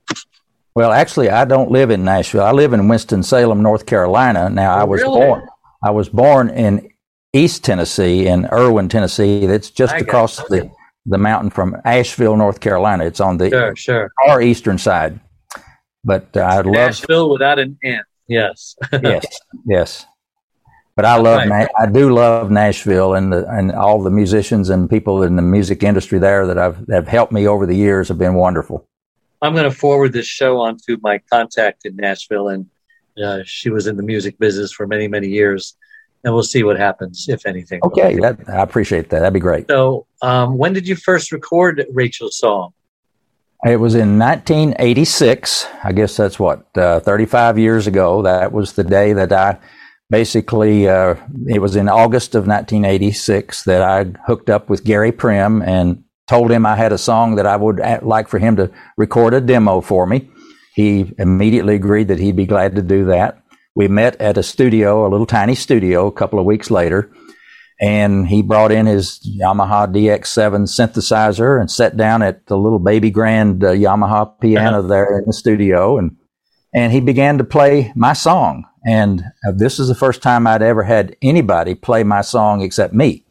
Well, 0.75 0.93
actually, 0.93 1.31
I 1.31 1.45
don't 1.45 1.71
live 1.71 1.91
in 1.91 2.05
Nashville. 2.05 2.43
I 2.43 2.51
live 2.51 2.73
in 2.73 2.89
Winston 2.89 3.23
Salem, 3.23 3.63
North 3.63 3.87
Carolina. 3.87 4.51
Now, 4.51 4.75
oh, 4.75 4.81
I 4.81 4.85
was 4.85 5.03
really? 5.03 5.21
born. 5.21 5.49
I 5.85 5.91
was 5.91 6.09
born 6.09 6.51
in 6.51 6.91
East 7.33 7.65
Tennessee, 7.65 8.27
in 8.27 8.47
Erwin, 8.53 8.89
Tennessee. 8.89 9.47
That's 9.47 9.71
just 9.71 9.95
across 9.95 10.37
the 10.49 10.71
the 11.07 11.19
mountain 11.19 11.51
from 11.51 11.77
Asheville, 11.85 12.37
North 12.37 12.61
Carolina. 12.61 13.05
It's 13.05 13.21
on 13.21 13.37
the 13.37 13.51
sure, 13.51 13.77
sure. 13.77 14.13
far 14.25 14.43
eastern 14.43 14.79
side. 14.79 15.21
But 16.03 16.37
uh, 16.37 16.41
I 16.41 16.57
love 16.57 16.67
Nashville 16.67 17.31
without 17.31 17.59
an 17.59 17.79
N. 17.83 18.03
Yes. 18.27 18.77
yes. 18.93 19.27
Yes. 19.67 20.07
But 20.97 21.05
I 21.07 21.17
love, 21.17 21.49
right. 21.49 21.69
I 21.77 21.87
do 21.87 22.15
love 22.15 22.53
Nashville 22.53 23.15
and 23.15 23.33
the, 23.33 23.49
and 23.51 23.73
all 23.73 24.01
the 24.01 24.11
musicians 24.11 24.71
and 24.71 24.89
people 24.89 25.25
in 25.25 25.35
the 25.35 25.43
music 25.43 25.83
industry 25.83 26.21
there 26.21 26.47
that 26.47 26.57
have, 26.57 26.87
that 26.87 26.95
have 26.95 27.09
helped 27.09 27.33
me 27.33 27.49
over 27.49 27.67
the 27.67 27.75
years 27.75 28.09
have 28.09 28.19
been 28.19 28.35
wonderful. 28.35 28.87
I'm 29.43 29.55
going 29.55 29.65
to 29.65 29.77
forward 29.77 30.13
this 30.13 30.27
show 30.27 30.61
on 30.61 30.79
to 30.87 30.99
my 31.03 31.19
contact 31.31 31.85
in 31.85 31.97
Nashville, 31.97 32.49
and 32.49 32.67
uh, 33.23 33.41
she 33.45 33.71
was 33.71 33.89
in 33.89 33.97
the 33.97 34.05
music 34.05 34.39
business 34.39 34.73
for 34.73 34.87
many, 34.87 35.09
many 35.09 35.29
years. 35.29 35.77
And 36.23 36.33
we'll 36.33 36.43
see 36.43 36.63
what 36.63 36.79
happens, 36.79 37.27
if 37.29 37.45
anything. 37.45 37.81
Okay, 37.85 38.17
that, 38.21 38.49
I 38.49 38.63
appreciate 38.63 39.11
that. 39.11 39.19
That'd 39.19 39.35
be 39.35 39.41
great. 39.41 39.67
So, 39.69 40.07
um, 40.23 40.57
when 40.57 40.73
did 40.73 40.89
you 40.89 40.97
first 40.97 41.33
record 41.33 41.85
Rachel's 41.93 42.39
song? 42.39 42.73
It 43.67 43.77
was 43.77 43.95
in 43.95 44.19
1986. 44.19 45.67
I 45.83 45.93
guess 45.93 46.17
that's 46.17 46.39
what, 46.39 46.67
uh, 46.79 47.01
35 47.01 47.59
years 47.59 47.87
ago. 47.87 48.23
That 48.23 48.53
was 48.53 48.73
the 48.73 48.85
day 48.85 49.13
that 49.13 49.33
I 49.33 49.59
basically, 50.14 50.88
uh, 50.88 51.16
it 51.49 51.61
was 51.61 51.75
in 51.75 51.88
August 51.88 52.37
of 52.37 52.47
1986 52.47 53.64
that 53.64 53.83
I 53.83 54.04
hooked 54.28 54.49
up 54.49 54.71
with 54.71 54.85
Gary 54.85 55.11
Prim 55.11 55.61
and 55.61 56.04
told 56.28 56.52
him 56.52 56.64
I 56.64 56.76
had 56.76 56.92
a 56.92 56.99
song 56.99 57.35
that 57.35 57.47
I 57.47 57.56
would 57.56 57.80
like 58.02 58.28
for 58.28 58.38
him 58.38 58.54
to 58.54 58.71
record 58.97 59.35
a 59.35 59.40
demo 59.40 59.80
for 59.80 60.06
me. 60.06 60.30
He 60.76 61.12
immediately 61.18 61.75
agreed 61.75 62.06
that 62.06 62.21
he'd 62.21 62.37
be 62.37 62.47
glad 62.47 62.76
to 62.76 62.83
do 62.83 63.06
that. 63.06 63.42
We 63.75 63.88
met 63.88 64.14
at 64.21 64.38
a 64.38 64.44
studio, 64.44 65.04
a 65.04 65.11
little 65.11 65.26
tiny 65.26 65.56
studio, 65.56 66.06
a 66.06 66.12
couple 66.12 66.38
of 66.38 66.47
weeks 66.47 66.71
later, 66.71 67.11
and 67.80 68.28
he 68.28 68.40
brought 68.40 68.71
in 68.71 68.87
his 68.87 69.18
Yamaha 69.42 69.92
DX7 69.92 70.68
synthesizer 70.68 71.61
and 71.61 71.68
sat 71.68 71.97
down 71.97 72.23
at 72.23 72.47
the 72.47 72.56
little 72.56 72.78
baby 72.78 73.11
grand 73.11 73.64
uh, 73.64 73.73
Yamaha 73.73 74.40
piano 74.40 74.78
uh-huh. 74.78 74.87
there 74.87 75.18
in 75.18 75.25
the 75.26 75.33
studio, 75.33 75.99
and 75.99 76.16
and 76.73 76.92
he 76.92 77.00
began 77.00 77.37
to 77.38 77.44
play 77.44 77.93
my 77.97 78.12
song. 78.12 78.65
And 78.86 79.25
uh, 79.47 79.52
this 79.52 79.78
is 79.78 79.88
the 79.88 79.94
first 79.94 80.23
time 80.23 80.47
I'd 80.47 80.62
ever 80.62 80.82
had 80.82 81.16
anybody 81.23 81.75
play 81.75 82.04
my 82.04 82.20
song 82.20 82.60
except 82.60 82.92
me. 82.92 83.25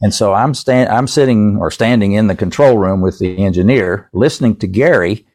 And 0.00 0.12
so 0.12 0.34
I'm 0.34 0.54
stand, 0.54 0.88
I'm 0.90 1.06
sitting 1.06 1.56
or 1.58 1.70
standing 1.70 2.12
in 2.12 2.26
the 2.26 2.34
control 2.34 2.78
room 2.78 3.00
with 3.00 3.20
the 3.20 3.38
engineer, 3.38 4.10
listening 4.12 4.56
to 4.56 4.66
Gary 4.66 5.26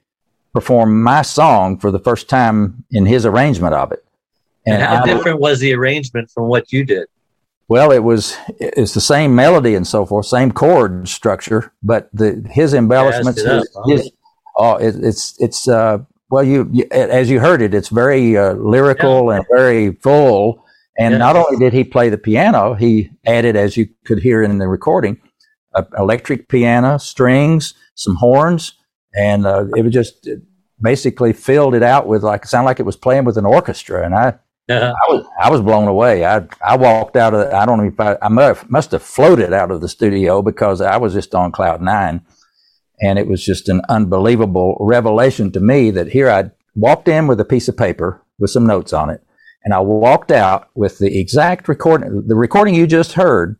perform 0.53 1.03
my 1.03 1.21
song 1.21 1.77
for 1.77 1.91
the 1.91 1.99
first 1.99 2.27
time 2.27 2.83
in 2.91 3.05
his 3.05 3.25
arrangement 3.25 3.75
of 3.75 3.91
it. 3.91 4.03
And, 4.65 4.81
and 4.81 4.83
how 4.83 5.03
I, 5.03 5.05
different 5.05 5.39
was 5.39 5.59
the 5.59 5.73
arrangement 5.73 6.31
from 6.31 6.47
what 6.47 6.73
you 6.73 6.83
did? 6.83 7.07
Well, 7.69 7.91
it 7.91 8.03
was 8.03 8.35
it's 8.59 8.93
the 8.93 9.01
same 9.01 9.35
melody 9.35 9.75
and 9.75 9.85
so 9.85 10.05
forth, 10.05 10.25
same 10.25 10.51
chord 10.51 11.07
structure, 11.07 11.73
but 11.83 12.09
the 12.13 12.43
his 12.49 12.73
embellishments, 12.73 13.41
his, 13.41 13.69
his, 13.87 14.11
oh, 14.57 14.77
it, 14.77 14.95
it's 14.95 15.39
it's 15.39 15.67
uh, 15.67 15.99
well, 16.29 16.43
you, 16.43 16.69
you, 16.71 16.85
as 16.91 17.29
you 17.29 17.39
heard 17.39 17.61
it, 17.61 17.73
it's 17.73 17.89
very 17.89 18.37
uh, 18.37 18.53
lyrical 18.53 19.29
yeah. 19.29 19.37
and 19.37 19.45
very 19.49 19.93
full 19.93 20.63
and 20.97 21.13
yeah. 21.13 21.17
not 21.19 21.35
only 21.35 21.57
did 21.57 21.73
he 21.73 21.83
play 21.83 22.09
the 22.09 22.17
piano, 22.17 22.73
he 22.73 23.11
added, 23.25 23.55
as 23.55 23.77
you 23.77 23.87
could 24.05 24.19
hear 24.19 24.41
in 24.41 24.57
the 24.57 24.67
recording, 24.67 25.21
electric 25.97 26.49
piano, 26.49 26.97
strings, 26.97 27.75
some 27.93 28.15
horns, 28.15 28.73
and 29.15 29.45
uh, 29.45 29.65
it 29.75 29.83
was 29.83 29.93
just 29.93 30.25
it 30.25 30.41
basically 30.81 31.33
filled 31.33 31.75
it 31.75 31.83
out 31.83 32.07
with 32.07 32.23
like 32.23 32.43
it 32.43 32.47
sounded 32.47 32.65
like 32.65 32.79
it 32.79 32.85
was 32.85 32.95
playing 32.95 33.25
with 33.25 33.37
an 33.37 33.45
orchestra. 33.45 34.03
And 34.03 34.15
I, 34.15 34.27
uh-huh. 34.69 34.93
I 35.07 35.11
was 35.11 35.25
I 35.39 35.51
was 35.51 35.61
blown 35.61 35.87
away. 35.87 36.25
I 36.25 36.47
I 36.65 36.75
walked 36.77 37.15
out 37.15 37.35
of 37.35 37.53
I 37.53 37.65
don't 37.65 37.77
know 37.77 37.85
if 37.85 37.99
I, 37.99 38.17
I 38.19 38.29
must, 38.29 38.69
must 38.69 38.91
have 38.91 39.03
floated 39.03 39.53
out 39.53 39.69
of 39.69 39.81
the 39.81 39.89
studio 39.89 40.41
because 40.41 40.81
I 40.81 40.97
was 40.97 41.13
just 41.13 41.35
on 41.35 41.51
cloud 41.51 41.79
nine, 41.79 42.25
and 43.01 43.19
it 43.19 43.27
was 43.27 43.43
just 43.43 43.69
an 43.69 43.81
unbelievable 43.89 44.77
revelation 44.79 45.51
to 45.51 45.59
me 45.59 45.91
that 45.91 46.07
here 46.07 46.29
I 46.29 46.51
walked 46.75 47.07
in 47.07 47.27
with 47.27 47.39
a 47.39 47.45
piece 47.45 47.67
of 47.67 47.77
paper 47.77 48.21
with 48.39 48.51
some 48.51 48.65
notes 48.65 48.93
on 48.93 49.09
it 49.09 49.21
and 49.67 49.73
I 49.73 49.79
walked 49.79 50.31
out 50.31 50.69
with 50.75 50.97
the 50.99 51.19
exact 51.19 51.67
recording. 51.67 52.25
The 52.25 52.35
recording 52.35 52.73
you 52.73 52.87
just 52.87 53.13
heard 53.13 53.57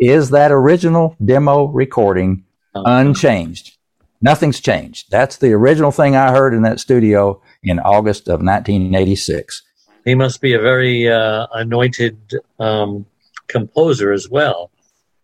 is 0.00 0.30
that 0.30 0.50
original 0.50 1.16
demo 1.24 1.66
recording 1.66 2.44
unchanged. 2.74 3.76
Nothing's 4.20 4.58
changed. 4.58 5.12
That's 5.12 5.36
the 5.36 5.52
original 5.52 5.92
thing 5.92 6.16
I 6.16 6.32
heard 6.32 6.54
in 6.54 6.62
that 6.62 6.80
studio 6.80 7.40
in 7.62 7.78
August 7.78 8.26
of 8.26 8.42
1986. 8.42 9.62
He 10.04 10.16
must 10.16 10.40
be 10.40 10.54
a 10.54 10.58
very 10.58 11.08
uh, 11.08 11.46
anointed 11.52 12.18
um, 12.58 13.06
composer 13.46 14.12
as 14.12 14.28
well. 14.28 14.72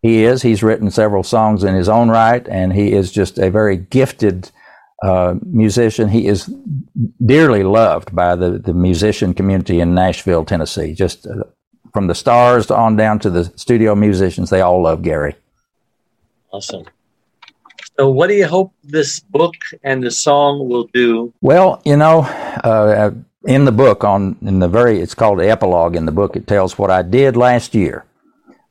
He 0.03 0.25
is. 0.25 0.43
He's 0.43 0.63
written 0.63 0.91
several 0.91 1.23
songs 1.23 1.65
in 1.65 1.75
his 1.75 1.89
own 1.89 2.09
right, 2.09 2.47
and 2.49 2.73
he 2.73 2.93
is 2.93 3.13
just 3.13 3.39
a 3.39 3.51
very 3.51 3.77
gifted 3.77 4.51
uh, 5.03 5.35
musician. 5.45 6.09
He 6.09 6.27
is 6.27 6.53
dearly 7.25 7.63
loved 7.63 8.15
by 8.15 8.37
the, 8.37 8.59
the 8.59 8.75
musician 8.75 9.35
community 9.35 9.81
in 9.81 9.95
Nashville, 9.95 10.45
Tennessee. 10.45 10.95
Just 10.95 11.27
uh, 11.27 11.45
from 11.93 12.07
the 12.07 12.15
stars 12.15 12.71
on 12.71 12.97
down 12.97 13.19
to 13.21 13.31
the 13.31 13.53
studio 13.57 13.95
musicians, 13.95 14.51
they 14.51 14.61
all 14.61 14.83
love 14.83 15.03
Gary. 15.03 15.37
Awesome. 16.53 16.85
So, 17.99 18.09
what 18.09 18.29
do 18.29 18.35
you 18.35 18.47
hope 18.47 18.73
this 18.83 19.21
book 19.21 19.55
and 19.83 20.03
the 20.03 20.11
song 20.11 20.69
will 20.69 20.89
do? 20.95 21.33
Well, 21.43 21.83
you 21.85 21.97
know, 21.97 22.21
uh, 22.65 23.11
in 23.47 23.65
the 23.65 23.73
book, 23.73 24.05
on 24.05 24.37
in 24.43 24.59
the 24.59 24.69
very, 24.69 25.01
it's 25.01 25.15
called 25.15 25.39
the 25.39 25.51
epilogue 25.51 25.97
in 25.97 26.07
the 26.07 26.13
book. 26.13 26.37
It 26.37 26.47
tells 26.47 26.79
what 26.79 26.91
I 26.91 27.03
did 27.03 27.37
last 27.37 27.75
year 27.75 28.05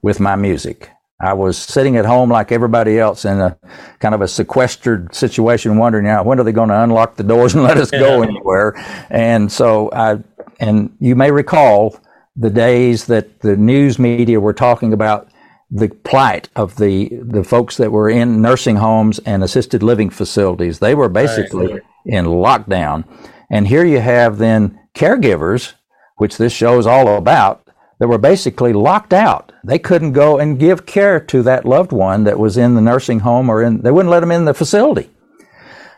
with 0.01 0.19
my 0.19 0.35
music, 0.35 0.89
I 1.21 1.33
was 1.33 1.57
sitting 1.57 1.97
at 1.97 2.05
home 2.05 2.29
like 2.29 2.51
everybody 2.51 2.97
else 2.97 3.25
in 3.25 3.39
a 3.39 3.57
kind 3.99 4.15
of 4.15 4.21
a 4.21 4.27
sequestered 4.27 5.13
situation, 5.13 5.77
wondering, 5.77 6.05
now 6.05 6.23
when 6.23 6.39
are 6.39 6.43
they 6.43 6.53
going 6.53 6.69
to 6.69 6.81
unlock 6.81 7.17
the 7.17 7.23
doors 7.23 7.53
and 7.53 7.63
let 7.63 7.77
us 7.77 7.91
go 7.91 8.21
anywhere? 8.21 8.73
And 9.09 9.51
so 9.51 9.89
I, 9.91 10.23
and 10.59 10.95
you 10.99 11.15
may 11.15 11.31
recall 11.31 11.99
the 12.37 12.49
days 12.49 13.05
that 13.07 13.41
the 13.41 13.57
news 13.57 13.99
media 13.99 14.39
were 14.39 14.53
talking 14.53 14.93
about 14.93 15.29
the 15.69 15.89
plight 15.89 16.49
of 16.55 16.77
the, 16.77 17.09
the 17.21 17.43
folks 17.43 17.77
that 17.77 17.91
were 17.91 18.09
in 18.09 18.41
nursing 18.41 18.77
homes 18.77 19.19
and 19.19 19.43
assisted 19.43 19.83
living 19.83 20.09
facilities. 20.09 20.79
They 20.79 20.95
were 20.95 21.09
basically 21.09 21.73
right. 21.73 21.81
in 22.05 22.25
lockdown. 22.25 23.03
And 23.51 23.67
here 23.67 23.83
you 23.83 23.99
have 23.99 24.37
then 24.37 24.79
caregivers, 24.95 25.73
which 26.17 26.37
this 26.37 26.53
show 26.53 26.79
is 26.79 26.87
all 26.87 27.17
about, 27.17 27.68
that 27.99 28.07
were 28.07 28.17
basically 28.17 28.73
locked 28.73 29.13
out. 29.13 29.51
They 29.63 29.77
couldn't 29.77 30.13
go 30.13 30.39
and 30.39 30.59
give 30.59 30.85
care 30.85 31.19
to 31.19 31.43
that 31.43 31.65
loved 31.65 31.91
one 31.91 32.23
that 32.23 32.39
was 32.39 32.57
in 32.57 32.75
the 32.75 32.81
nursing 32.81 33.19
home 33.19 33.49
or 33.49 33.61
in, 33.61 33.81
they 33.81 33.91
wouldn't 33.91 34.11
let 34.11 34.21
them 34.21 34.31
in 34.31 34.45
the 34.45 34.53
facility. 34.53 35.09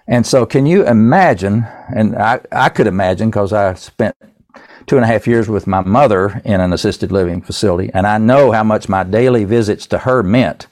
And 0.07 0.25
so, 0.25 0.45
can 0.45 0.65
you 0.65 0.85
imagine? 0.85 1.65
And 1.95 2.15
I, 2.15 2.41
I 2.51 2.69
could 2.69 2.87
imagine 2.87 3.29
because 3.29 3.53
I 3.53 3.75
spent 3.75 4.15
two 4.87 4.97
and 4.97 5.05
a 5.05 5.07
half 5.07 5.27
years 5.27 5.47
with 5.47 5.67
my 5.67 5.81
mother 5.81 6.41
in 6.43 6.59
an 6.59 6.73
assisted 6.73 7.11
living 7.11 7.41
facility, 7.41 7.91
and 7.93 8.07
I 8.07 8.17
know 8.17 8.51
how 8.51 8.63
much 8.63 8.89
my 8.89 9.03
daily 9.03 9.45
visits 9.45 9.85
to 9.87 9.99
her 9.99 10.23
meant. 10.23 10.67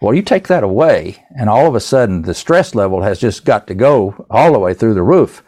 Well, 0.00 0.14
you 0.14 0.22
take 0.22 0.48
that 0.48 0.64
away, 0.64 1.24
and 1.38 1.50
all 1.50 1.66
of 1.66 1.74
a 1.74 1.80
sudden 1.80 2.22
the 2.22 2.32
stress 2.34 2.74
level 2.74 3.02
has 3.02 3.20
just 3.20 3.44
got 3.44 3.66
to 3.66 3.74
go 3.74 4.26
all 4.30 4.52
the 4.52 4.58
way 4.58 4.72
through 4.72 4.94
the 4.94 5.02
roof. 5.02 5.42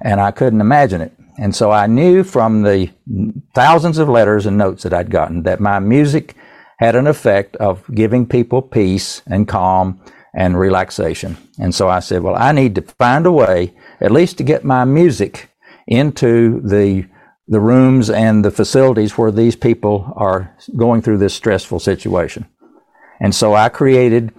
And 0.00 0.20
I 0.20 0.30
couldn't 0.30 0.62
imagine 0.62 1.02
it. 1.02 1.12
And 1.40 1.56
so 1.56 1.70
I 1.70 1.86
knew 1.86 2.22
from 2.22 2.62
the 2.62 2.90
thousands 3.54 3.96
of 3.96 4.10
letters 4.10 4.44
and 4.44 4.58
notes 4.58 4.82
that 4.82 4.92
I'd 4.92 5.10
gotten 5.10 5.42
that 5.44 5.58
my 5.58 5.78
music 5.78 6.34
had 6.78 6.94
an 6.94 7.06
effect 7.06 7.56
of 7.56 7.82
giving 7.94 8.26
people 8.26 8.60
peace 8.60 9.22
and 9.26 9.48
calm 9.48 10.02
and 10.34 10.60
relaxation. 10.60 11.38
And 11.58 11.74
so 11.74 11.88
I 11.88 12.00
said, 12.00 12.22
well, 12.22 12.36
I 12.36 12.52
need 12.52 12.74
to 12.74 12.82
find 12.82 13.24
a 13.24 13.32
way 13.32 13.74
at 14.02 14.10
least 14.10 14.36
to 14.38 14.44
get 14.44 14.64
my 14.64 14.84
music 14.84 15.48
into 15.86 16.60
the 16.60 17.06
the 17.48 17.60
rooms 17.60 18.08
and 18.10 18.44
the 18.44 18.50
facilities 18.52 19.18
where 19.18 19.32
these 19.32 19.56
people 19.56 20.12
are 20.14 20.56
going 20.76 21.02
through 21.02 21.18
this 21.18 21.34
stressful 21.34 21.80
situation. 21.80 22.46
And 23.20 23.34
so 23.34 23.54
I 23.54 23.68
created 23.68 24.32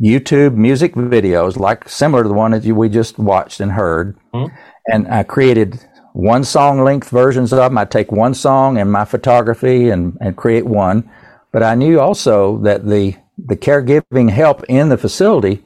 YouTube 0.00 0.54
music 0.54 0.94
videos, 0.94 1.58
like 1.58 1.88
similar 1.88 2.22
to 2.22 2.28
the 2.28 2.34
one 2.34 2.52
that 2.52 2.64
we 2.64 2.88
just 2.88 3.18
watched 3.18 3.58
and 3.58 3.72
heard. 3.72 4.16
Mm-hmm. 4.32 4.54
And 4.86 5.08
I 5.08 5.24
created 5.24 5.84
one 6.12 6.44
song 6.44 6.82
length 6.82 7.08
versions 7.10 7.52
of 7.52 7.58
them. 7.58 7.78
I 7.78 7.84
take 7.84 8.12
one 8.12 8.34
song 8.34 8.78
and 8.78 8.90
my 8.90 9.04
photography 9.04 9.90
and, 9.90 10.16
and 10.20 10.36
create 10.36 10.66
one. 10.66 11.10
But 11.52 11.62
I 11.62 11.74
knew 11.74 12.00
also 12.00 12.58
that 12.58 12.86
the, 12.86 13.16
the 13.38 13.56
caregiving 13.56 14.30
help 14.30 14.64
in 14.64 14.88
the 14.88 14.98
facility 14.98 15.62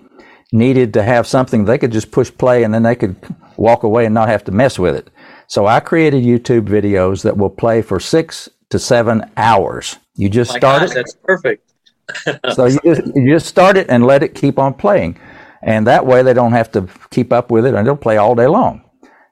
needed 0.52 0.94
to 0.94 1.02
have 1.02 1.26
something 1.26 1.64
they 1.64 1.78
could 1.78 1.92
just 1.92 2.10
push 2.10 2.30
play 2.36 2.62
and 2.62 2.72
then 2.72 2.82
they 2.82 2.94
could 2.94 3.16
walk 3.56 3.82
away 3.82 4.04
and 4.04 4.14
not 4.14 4.28
have 4.28 4.44
to 4.44 4.52
mess 4.52 4.78
with 4.78 4.94
it. 4.94 5.10
So 5.48 5.66
I 5.66 5.80
created 5.80 6.24
YouTube 6.24 6.66
videos 6.66 7.22
that 7.22 7.36
will 7.36 7.50
play 7.50 7.82
for 7.82 8.00
six 8.00 8.48
to 8.70 8.78
seven 8.78 9.30
hours. 9.36 9.96
You 10.14 10.28
just 10.28 10.52
My 10.52 10.58
start 10.58 10.80
gosh, 10.82 10.90
it. 10.90 10.94
That's 10.94 11.14
perfect. 11.14 11.72
so 12.54 12.66
you 12.66 12.78
just, 12.84 13.02
you 13.14 13.28
just 13.28 13.46
start 13.46 13.76
it 13.76 13.88
and 13.88 14.06
let 14.06 14.22
it 14.22 14.34
keep 14.34 14.58
on 14.58 14.74
playing. 14.74 15.18
And 15.62 15.86
that 15.86 16.06
way 16.06 16.22
they 16.22 16.34
don't 16.34 16.52
have 16.52 16.70
to 16.72 16.88
keep 17.10 17.32
up 17.32 17.50
with 17.50 17.66
it 17.66 17.74
and 17.74 17.86
it'll 17.86 17.96
play 17.96 18.16
all 18.16 18.34
day 18.34 18.46
long. 18.46 18.82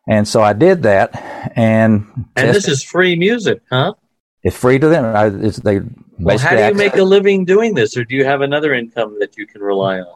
And 0.07 0.29
so 0.29 0.43
I 0.43 0.53
did 0.53 0.83
that. 0.83 1.53
And, 1.57 2.27
and 2.37 2.55
this 2.55 2.69
is 2.69 2.83
free 2.83 3.17
music, 3.17 3.63
huh? 3.71 3.95
It's 4.43 4.57
free 4.57 4.79
to 4.79 4.89
them. 4.89 5.05
I, 5.05 5.27
it's, 5.47 5.59
they 5.59 5.81
well, 6.19 6.39
how 6.39 6.51
do 6.55 6.65
you 6.65 6.75
make 6.75 6.97
a 6.97 7.03
living 7.03 7.45
doing 7.45 7.75
this, 7.75 7.97
or 7.97 8.05
do 8.05 8.15
you 8.15 8.25
have 8.25 8.41
another 8.41 8.75
income 8.75 9.17
that 9.21 9.37
you 9.37 9.47
can 9.47 9.63
rely 9.63 9.99
on? 9.99 10.15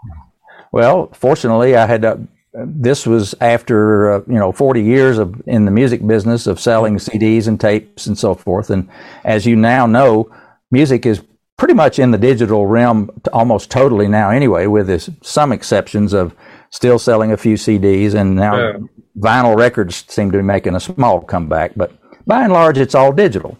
Well, 0.70 1.08
fortunately, 1.12 1.76
I 1.76 1.86
had 1.86 2.04
uh, 2.04 2.18
this 2.52 3.06
was 3.06 3.34
after 3.40 4.12
uh, 4.12 4.20
you 4.26 4.38
know 4.38 4.52
40 4.52 4.82
years 4.82 5.18
of 5.18 5.42
in 5.46 5.64
the 5.64 5.70
music 5.70 6.06
business 6.06 6.46
of 6.46 6.60
selling 6.60 6.96
CDs 6.96 7.48
and 7.48 7.60
tapes 7.60 8.06
and 8.06 8.18
so 8.18 8.34
forth. 8.34 8.70
And 8.70 8.88
as 9.24 9.46
you 9.46 9.56
now 9.56 9.86
know, 9.86 10.30
music 10.70 11.06
is 11.06 11.22
pretty 11.56 11.74
much 11.74 11.98
in 11.98 12.10
the 12.10 12.18
digital 12.18 12.66
realm 12.66 13.10
almost 13.32 13.70
totally 13.70 14.08
now 14.08 14.30
anyway, 14.30 14.66
with 14.66 14.86
this, 14.86 15.10
some 15.22 15.52
exceptions 15.52 16.12
of 16.12 16.34
still 16.70 16.98
selling 16.98 17.32
a 17.32 17.36
few 17.36 17.54
CDs 17.54 18.14
and 18.14 18.36
now 18.36 18.56
yeah. 18.56 18.78
Vinyl 19.18 19.56
records 19.56 20.04
seem 20.08 20.30
to 20.32 20.38
be 20.38 20.44
making 20.44 20.74
a 20.74 20.80
small 20.80 21.20
comeback. 21.20 21.72
But 21.76 21.92
by 22.26 22.44
and 22.44 22.52
large, 22.52 22.78
it's 22.78 22.94
all 22.94 23.12
digital. 23.12 23.58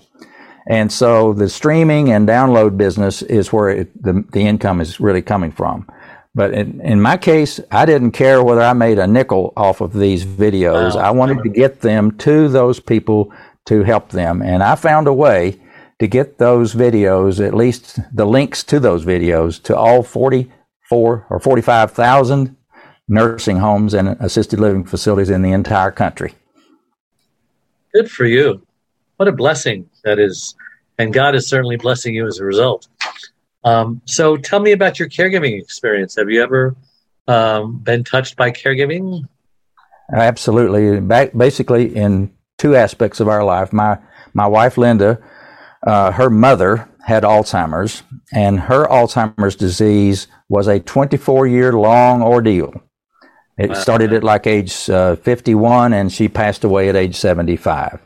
And 0.68 0.92
so 0.92 1.32
the 1.32 1.48
streaming 1.48 2.12
and 2.12 2.28
download 2.28 2.76
business 2.76 3.22
is 3.22 3.52
where 3.52 3.70
it, 3.70 4.02
the, 4.02 4.24
the 4.32 4.40
income 4.40 4.80
is 4.80 5.00
really 5.00 5.22
coming 5.22 5.50
from. 5.50 5.88
But 6.34 6.52
in, 6.52 6.80
in 6.82 7.00
my 7.00 7.16
case, 7.16 7.58
I 7.72 7.86
didn't 7.86 8.12
care 8.12 8.44
whether 8.44 8.60
I 8.60 8.74
made 8.74 8.98
a 8.98 9.06
nickel 9.06 9.54
off 9.56 9.80
of 9.80 9.94
these 9.94 10.26
videos. 10.26 10.94
Wow. 10.94 11.00
I 11.00 11.10
wanted 11.10 11.42
to 11.42 11.48
get 11.48 11.80
them 11.80 12.12
to 12.18 12.48
those 12.48 12.78
people 12.78 13.32
to 13.66 13.82
help 13.82 14.10
them. 14.10 14.42
And 14.42 14.62
I 14.62 14.74
found 14.74 15.08
a 15.08 15.12
way 15.12 15.58
to 15.98 16.06
get 16.06 16.38
those 16.38 16.74
videos, 16.74 17.44
at 17.44 17.54
least 17.54 17.98
the 18.14 18.26
links 18.26 18.62
to 18.64 18.78
those 18.78 19.04
videos, 19.04 19.60
to 19.64 19.76
all 19.76 20.02
44 20.02 21.26
or 21.28 21.40
45,000 21.40 22.56
nursing 23.08 23.56
homes 23.56 23.94
and 23.94 24.10
assisted 24.20 24.60
living 24.60 24.84
facilities 24.84 25.30
in 25.30 25.42
the 25.42 25.52
entire 25.52 25.90
country. 25.90 26.34
Good 27.94 28.10
for 28.10 28.26
you. 28.26 28.62
What 29.16 29.28
a 29.28 29.32
blessing 29.32 29.88
that 30.04 30.18
is. 30.18 30.54
And 30.98 31.12
God 31.12 31.34
is 31.34 31.48
certainly 31.48 31.76
blessing 31.76 32.14
you 32.14 32.26
as 32.26 32.38
a 32.38 32.44
result. 32.44 32.88
Um, 33.64 34.00
so 34.04 34.36
tell 34.36 34.60
me 34.60 34.72
about 34.72 34.98
your 34.98 35.08
caregiving 35.08 35.60
experience. 35.60 36.16
Have 36.16 36.30
you 36.30 36.42
ever 36.42 36.76
um, 37.26 37.78
been 37.78 38.04
touched 38.04 38.36
by 38.36 38.50
caregiving? 38.50 39.26
Absolutely. 40.12 41.00
basically, 41.36 41.94
in 41.94 42.32
two 42.56 42.74
aspects 42.74 43.20
of 43.20 43.28
our 43.28 43.44
life, 43.44 43.72
my 43.72 43.98
my 44.34 44.46
wife 44.46 44.78
Linda, 44.78 45.18
uh, 45.86 46.12
her 46.12 46.30
mother 46.30 46.88
had 47.04 47.22
Alzheimer's, 47.22 48.02
and 48.32 48.60
her 48.60 48.86
Alzheimer's 48.86 49.56
disease 49.56 50.28
was 50.48 50.66
a 50.66 50.80
24 50.80 51.46
year 51.46 51.72
long 51.72 52.22
ordeal. 52.22 52.82
It 53.58 53.70
wow. 53.70 53.74
started 53.76 54.12
at 54.12 54.24
like 54.24 54.46
age 54.46 54.88
uh, 54.88 55.16
51, 55.16 55.92
and 55.92 56.12
she 56.12 56.28
passed 56.28 56.64
away 56.64 56.88
at 56.88 56.96
age 56.96 57.16
75. 57.16 58.00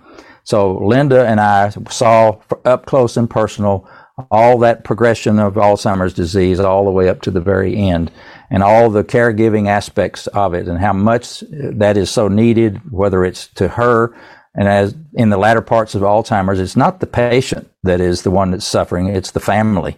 So 0.45 0.79
Linda 0.79 1.27
and 1.27 1.41
I 1.41 1.71
saw 1.91 2.41
up 2.65 2.87
close 2.87 3.17
and 3.17 3.31
personal 3.31 3.89
all 4.31 4.59
that 4.59 4.85
progression 4.85 5.39
of 5.39 5.55
Alzheimer's 5.55 6.13
disease 6.13 6.61
all 6.61 6.85
the 6.85 6.91
way 6.91 7.09
up 7.09 7.23
to 7.23 7.31
the 7.31 7.41
very 7.41 7.77
end 7.77 8.11
and 8.51 8.63
all 8.63 8.91
the 8.91 9.05
caregiving 9.05 9.69
aspects 9.69 10.27
of 10.29 10.53
it 10.53 10.69
and 10.69 10.79
how 10.79 10.93
much 10.93 11.43
that 11.51 11.97
is 11.97 12.11
so 12.11 12.29
needed, 12.29 12.93
whether 12.93 13.25
it's 13.25 13.47
to 13.49 13.69
her 13.69 14.15
and 14.55 14.69
as 14.69 14.95
in 15.15 15.31
the 15.31 15.39
latter 15.39 15.63
parts 15.63 15.95
of 15.95 16.03
Alzheimer's, 16.03 16.61
it's 16.61 16.77
not 16.77 17.01
the 17.01 17.07
patient 17.07 17.71
that 17.83 18.01
is 18.01 18.23
the 18.23 18.31
one 18.31 18.51
that's 18.51 18.67
suffering, 18.67 19.09
it's 19.09 19.31
the 19.31 19.41
family 19.41 19.97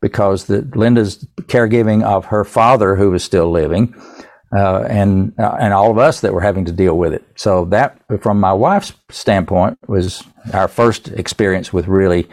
because 0.00 0.44
the, 0.44 0.60
Linda's 0.74 1.26
caregiving 1.42 2.02
of 2.02 2.26
her 2.26 2.44
father 2.44 2.96
who 2.96 3.10
was 3.10 3.24
still 3.24 3.50
living 3.50 3.94
uh, 4.54 4.82
and 4.88 5.32
uh, 5.38 5.56
and 5.60 5.72
all 5.72 5.90
of 5.90 5.98
us 5.98 6.20
that 6.20 6.32
were 6.32 6.40
having 6.40 6.64
to 6.64 6.72
deal 6.72 6.96
with 6.96 7.12
it. 7.12 7.24
So 7.36 7.64
that, 7.66 7.98
from 8.20 8.38
my 8.40 8.52
wife's 8.52 8.92
standpoint, 9.10 9.78
was 9.88 10.22
our 10.52 10.68
first 10.68 11.08
experience 11.08 11.72
with 11.72 11.88
really 11.88 12.28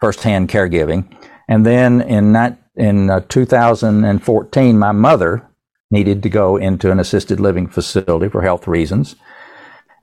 firsthand 0.00 0.48
caregiving. 0.48 1.12
And 1.48 1.66
then 1.66 2.00
in 2.00 2.32
that, 2.32 2.58
in 2.76 3.10
uh, 3.10 3.20
2014, 3.28 4.78
my 4.78 4.92
mother 4.92 5.46
needed 5.90 6.22
to 6.22 6.28
go 6.28 6.56
into 6.56 6.90
an 6.90 7.00
assisted 7.00 7.40
living 7.40 7.66
facility 7.66 8.28
for 8.28 8.42
health 8.42 8.68
reasons. 8.68 9.16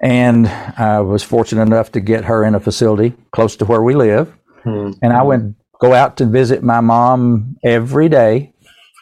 And 0.01 0.47
I 0.47 0.99
was 0.99 1.23
fortunate 1.23 1.63
enough 1.63 1.91
to 1.93 1.99
get 1.99 2.25
her 2.25 2.43
in 2.43 2.53
a 2.53 2.59
facility 2.59 3.13
close 3.31 3.55
to 3.55 3.65
where 3.65 3.81
we 3.81 3.95
live. 3.95 4.31
Hmm. 4.63 4.91
And 5.01 5.13
I 5.13 5.23
went 5.23 5.55
go 5.79 5.93
out 5.93 6.17
to 6.17 6.25
visit 6.25 6.63
my 6.63 6.81
mom 6.81 7.57
every 7.63 8.09
day 8.09 8.53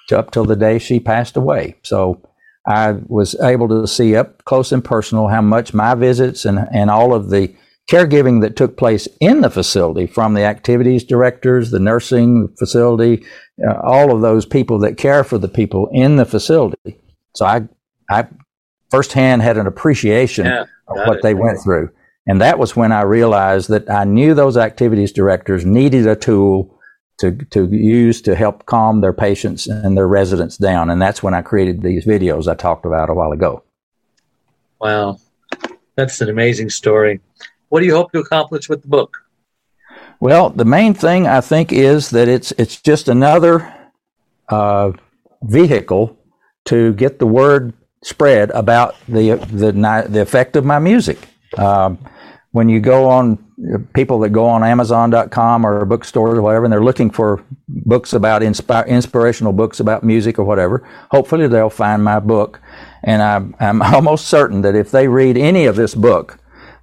to 0.08 0.20
up 0.20 0.32
till 0.32 0.46
the 0.46 0.56
day 0.56 0.78
she 0.80 1.00
passed 1.00 1.36
away. 1.36 1.76
So 1.84 2.22
I 2.68 2.94
was 3.08 3.36
able 3.42 3.68
to 3.70 3.88
see 3.88 4.16
up 4.16 4.44
close 4.46 4.72
and 4.72 4.84
personal 4.84 5.28
how 5.28 5.42
much 5.42 5.74
my 5.74 5.94
visits 5.96 6.46
and, 6.46 6.68
and 6.72 6.90
all 6.90 7.14
of 7.14 7.30
the 7.30 7.54
caregiving 7.90 8.42
that 8.42 8.56
took 8.56 8.78
place 8.78 9.08
in 9.20 9.42
the 9.42 9.50
facility 9.50 10.08
from 10.08 10.34
the 10.34 10.44
activities 10.44 11.04
directors, 11.04 11.70
the 11.70 11.80
nursing 11.80 12.48
facility, 12.58 13.24
uh, 13.68 13.80
all 13.84 14.12
of 14.12 14.22
those 14.22 14.46
people 14.46 14.80
that 14.80 14.98
care 14.98 15.24
for 15.24 15.38
the 15.38 15.48
people 15.48 15.88
in 15.92 16.16
the 16.16 16.26
facility. 16.26 17.00
So 17.36 17.46
I, 17.46 17.68
I 18.10 18.28
firsthand 18.90 19.44
had 19.44 19.58
an 19.58 19.68
appreciation 19.68 20.46
yeah, 20.46 20.64
of 20.88 20.98
what 21.08 21.18
it. 21.18 21.24
they 21.24 21.36
went 21.36 21.60
through. 21.64 21.92
And 22.28 22.42
that 22.42 22.58
was 22.58 22.76
when 22.76 22.92
I 22.92 23.02
realized 23.02 23.70
that 23.70 23.90
I 23.90 24.04
knew 24.04 24.34
those 24.34 24.58
activities 24.58 25.12
directors 25.12 25.64
needed 25.64 26.08
a 26.08 26.16
tool 26.16 26.75
to, 27.20 27.32
to 27.32 27.68
use 27.68 28.22
to 28.24 28.36
help 28.36 28.66
calm 28.66 29.02
their 29.02 29.14
patients 29.14 29.68
and 29.68 29.98
their 29.98 30.08
residents 30.08 30.58
down. 30.58 30.90
And 30.90 31.02
that's 31.02 31.24
when 31.24 31.34
I 31.34 31.42
created 31.42 31.82
these 31.82 32.06
videos 32.06 32.48
I 32.48 32.56
talked 32.56 32.86
about 32.86 33.10
a 33.10 33.14
while 33.14 33.32
ago. 33.32 33.64
Wow. 34.80 35.20
That's 35.96 36.20
an 36.22 36.30
amazing 36.30 36.70
story. 36.70 37.22
What 37.70 37.80
do 37.80 37.86
you 37.86 37.96
hope 37.96 38.12
to 38.12 38.20
accomplish 38.20 38.70
with 38.70 38.82
the 38.82 38.88
book? 38.88 39.18
Well, 40.20 40.50
the 40.50 40.66
main 40.66 40.94
thing 40.94 41.28
I 41.28 41.42
think 41.42 41.72
is 41.72 42.10
that 42.12 42.28
it's 42.28 42.52
it's 42.58 42.82
just 42.82 43.08
another 43.08 43.74
uh, 44.50 44.92
vehicle 45.44 46.18
to 46.66 46.94
get 46.94 47.20
the 47.20 47.28
word 47.28 47.74
spread 48.04 48.50
about 48.52 48.96
the 49.08 49.36
the 49.52 49.72
the 50.10 50.22
effect 50.22 50.56
of 50.56 50.66
my 50.66 50.80
music. 50.80 51.18
Um, 51.58 51.98
when 52.56 52.70
you 52.70 52.80
go 52.80 53.10
on 53.10 53.38
people 53.94 54.18
that 54.20 54.30
go 54.30 54.46
on 54.46 54.64
Amazon.com 54.64 55.66
or 55.66 55.84
bookstores 55.84 56.38
or 56.38 56.42
whatever, 56.42 56.64
and 56.64 56.72
they're 56.72 56.82
looking 56.82 57.10
for 57.10 57.44
books 57.68 58.14
about 58.14 58.42
inspi- 58.42 58.88
inspirational 58.88 59.52
books 59.52 59.82
about 59.82 60.06
music 60.06 60.40
or 60.40 60.46
whatever, 60.46 60.88
hopefully 61.12 61.50
they'll 61.50 61.70
find 61.70 62.02
my 62.02 62.18
book. 62.18 62.62
And 63.04 63.22
I'm, 63.22 63.58
I'm 63.60 63.82
almost 63.94 64.28
certain 64.28 64.62
that 64.62 64.74
if 64.74 64.90
they 64.90 65.10
read 65.10 65.36
any 65.36 65.66
of 65.66 65.76
this 65.76 65.94
book, 65.96 66.40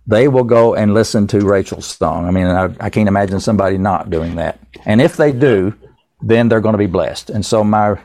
they 0.06 0.28
will 0.28 0.44
go 0.44 0.74
and 0.74 0.92
listen 0.92 1.26
to 1.28 1.40
Rachel's 1.40 1.86
song. 1.86 2.26
I 2.26 2.32
mean, 2.32 2.48
I, 2.48 2.64
I, 2.78 2.90
can't 2.90 3.08
imagine 3.08 3.40
somebody 3.40 3.78
not 3.78 4.10
doing 4.10 4.34
that. 4.34 4.58
And 4.84 5.00
if 5.00 5.16
they 5.16 5.32
do, 5.32 5.72
then 6.20 6.50
they're 6.50 6.60
going 6.60 6.74
to 6.74 6.78
be 6.78 6.86
blessed. 6.86 7.30
And 7.30 7.46
so 7.46 7.64
my 7.64 7.98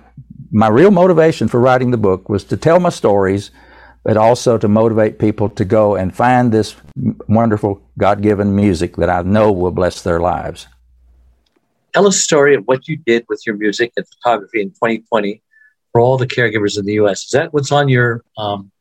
my 0.51 0.69
real 0.69 0.91
motivation 0.91 1.49
for 1.49 1.59
writing 1.59 1.91
the 1.91 1.97
book 1.97 2.29
was 2.29 2.45
to 2.45 2.55
tell 2.55 2.79
my 2.79 2.89
stories, 2.89 3.51
but 4.07 4.15
also 4.15 4.57
to 4.57 4.69
motivate 4.69 5.19
people 5.19 5.49
to 5.49 5.65
go 5.65 5.95
and 5.95 6.15
find 6.15 6.53
this 6.53 6.77
wonderful 7.27 7.81
God-given 7.97 8.55
music 8.55 8.95
that 8.95 9.09
I 9.09 9.21
know 9.21 9.51
will 9.51 9.71
bless 9.71 10.01
their 10.01 10.21
lives. 10.21 10.65
Tell 11.93 12.07
us 12.07 12.15
a 12.15 12.21
story 12.21 12.55
of 12.55 12.63
what 12.63 12.87
you 12.87 12.95
did 12.95 13.25
with 13.27 13.43
your 13.45 13.57
music 13.57 13.91
and 13.97 14.05
photography 14.07 14.61
in 14.61 14.69
2020 14.69 15.41
for 15.91 15.99
all 15.99 16.17
the 16.17 16.25
caregivers 16.25 16.79
in 16.79 16.85
the 16.85 16.93
U.S. 16.93 17.25
Is 17.25 17.31
that 17.31 17.53
what's 17.53 17.69
on 17.73 17.89
your 17.89 18.23
um, 18.37 18.71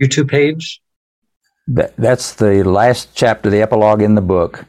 YouTube 0.00 0.30
page? 0.30 0.80
that, 1.68 1.94
that's 1.96 2.32
the 2.34 2.62
last 2.62 3.10
chapter, 3.14 3.50
the 3.50 3.60
epilogue 3.60 4.00
in 4.00 4.14
the 4.14 4.22
book. 4.22 4.64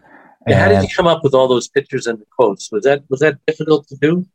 And 0.46 0.56
how 0.56 0.68
did 0.68 0.84
you 0.84 0.90
come 0.94 1.08
up 1.08 1.24
with 1.24 1.34
all 1.34 1.48
those 1.48 1.70
pictures 1.70 2.08
and 2.08 2.20
the 2.20 2.26
quotes? 2.36 2.70
Was 2.74 2.84
that 2.84 3.04
was 3.10 3.22
that 3.22 3.38
difficult 3.48 3.88
to 3.88 3.96
do? 3.96 4.28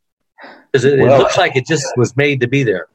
Because 0.73 0.87
it, 0.87 0.99
well, 0.99 1.15
it 1.15 1.19
looks 1.19 1.37
like 1.37 1.57
it 1.57 1.67
just 1.67 1.87
was 1.99 2.17
made 2.17 2.41
to 2.41 2.47
be 2.47 2.63
there. 2.63 2.89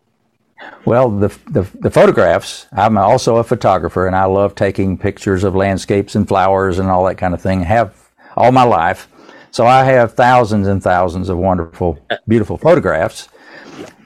Well, 0.85 1.09
the, 1.09 1.29
the, 1.49 1.63
the 1.79 1.91
photographs. 1.91 2.67
I'm 2.71 2.97
also 2.97 3.37
a 3.37 3.43
photographer, 3.43 4.05
and 4.07 4.15
I 4.15 4.25
love 4.25 4.55
taking 4.55 4.97
pictures 4.97 5.43
of 5.43 5.55
landscapes 5.55 6.15
and 6.15 6.27
flowers 6.27 6.79
and 6.79 6.89
all 6.89 7.05
that 7.05 7.17
kind 7.17 7.33
of 7.33 7.41
thing. 7.41 7.61
Have 7.61 7.95
all 8.35 8.51
my 8.51 8.63
life, 8.63 9.07
so 9.51 9.65
I 9.65 9.83
have 9.85 10.13
thousands 10.13 10.67
and 10.67 10.81
thousands 10.83 11.29
of 11.29 11.37
wonderful, 11.37 11.99
beautiful 12.27 12.57
photographs. 12.57 13.29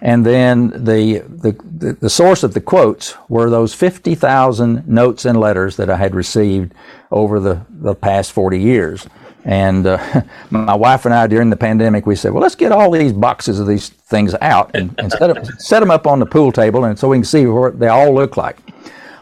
And 0.02 0.26
then 0.26 0.70
the, 0.70 1.24
the, 1.28 1.94
the 2.00 2.10
source 2.10 2.44
of 2.44 2.54
the 2.54 2.62
quotes 2.62 3.16
were 3.30 3.50
those 3.50 3.74
50,000 3.74 4.88
notes 4.88 5.26
and 5.26 5.40
letters 5.40 5.78
that 5.78 5.90
I 5.90 5.98
had 5.98 6.14
received 6.14 6.74
over 7.12 7.40
the, 7.40 7.66
the 7.70 7.96
past 7.96 8.32
40 8.32 8.60
years. 8.60 9.08
And 9.48 9.88
uh, 9.88 10.22
my 10.52 10.76
wife 10.76 11.06
and 11.06 11.14
I, 11.14 11.26
during 11.26 11.50
the 11.50 11.56
pandemic, 11.56 12.06
we 12.06 12.16
said, 12.16 12.34
well, 12.34 12.44
let's 12.44 12.54
get 12.54 12.74
all 12.74 12.92
these 12.92 13.14
boxes 13.14 13.60
of 13.60 13.66
these 13.66 13.90
things 13.90 14.36
out 14.42 14.70
and, 14.76 14.94
and 15.00 15.12
set, 15.12 15.30
up, 15.30 15.46
set 15.58 15.80
them 15.80 15.90
up 15.90 16.06
on 16.06 16.20
the 16.20 16.26
pool 16.26 16.52
table 16.52 16.84
and 16.84 17.00
so 17.00 17.08
we 17.08 17.18
can 17.18 17.24
see 17.24 17.48
what 17.48 17.80
they 17.80 17.88
all 17.88 18.14
look 18.14 18.38
like. 18.38 18.58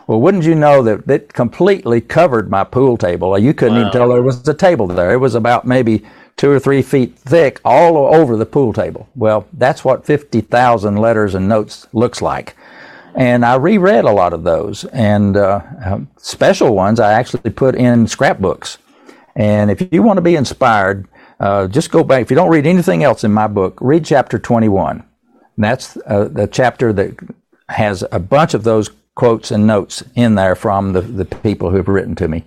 Well, 0.08 0.20
wouldn't 0.20 0.44
you 0.44 0.56
know 0.56 0.84
that 0.84 1.10
it 1.10 1.32
completely 1.34 2.02
covered 2.02 2.50
my 2.50 2.64
pool 2.64 2.98
table? 2.98 3.38
You 3.38 3.54
couldn't 3.54 3.76
wow. 3.76 3.82
even 3.82 3.92
tell 3.94 4.10
there 4.10 4.22
was 4.22 4.48
a 4.48 4.54
table 4.54 4.88
there. 4.88 5.14
It 5.14 5.18
was 5.18 5.36
about 5.36 5.66
maybe 5.66 6.04
two 6.38 6.50
or 6.50 6.60
three 6.60 6.82
feet 6.82 7.16
thick 7.18 7.62
all 7.64 7.98
over 7.98 8.36
the 8.36 8.46
pool 8.46 8.74
table. 8.74 9.08
Well, 9.16 9.48
that's 9.54 9.86
what 9.86 10.06
50,000 10.06 10.98
letters 10.98 11.36
and 11.36 11.48
notes 11.48 11.88
looks 11.94 12.22
like. 12.22 12.56
And 13.16 13.46
I 13.46 13.56
reread 13.56 14.06
a 14.06 14.12
lot 14.12 14.34
of 14.34 14.44
those. 14.44 14.86
And 14.86 15.38
uh, 15.38 15.62
um, 15.84 16.10
special 16.18 16.76
ones 16.76 17.00
I 17.00 17.14
actually 17.14 17.52
put 17.52 17.76
in 17.76 18.08
scrapbooks. 18.08 18.80
And 19.36 19.70
if 19.70 19.92
you 19.92 20.02
want 20.02 20.18
to 20.18 20.22
be 20.22 20.36
inspired, 20.36 21.08
uh, 21.40 21.68
just 21.68 21.92
go 21.92 22.04
back. 22.04 22.22
If 22.22 22.30
you 22.30 22.36
don't 22.36 22.50
read 22.50 22.68
anything 22.68 23.04
else 23.04 23.24
in 23.24 23.34
my 23.34 23.48
book, 23.48 23.78
read 23.82 24.06
chapter 24.06 24.40
21. 24.40 25.04
And 25.56 25.64
that's 25.64 25.98
uh, 26.06 26.26
the 26.26 26.48
chapter 26.48 26.94
that 26.94 27.18
has 27.70 28.04
a 28.12 28.20
bunch 28.20 28.54
of 28.54 28.64
those 28.64 28.90
quotes 29.16 29.52
and 29.52 29.66
notes 29.66 30.04
in 30.16 30.36
there 30.36 30.56
from 30.56 30.94
the, 30.94 31.02
the 31.02 31.26
people 31.26 31.70
who 31.70 31.78
have 31.78 31.88
written 31.88 32.16
to 32.16 32.28
me 32.28 32.44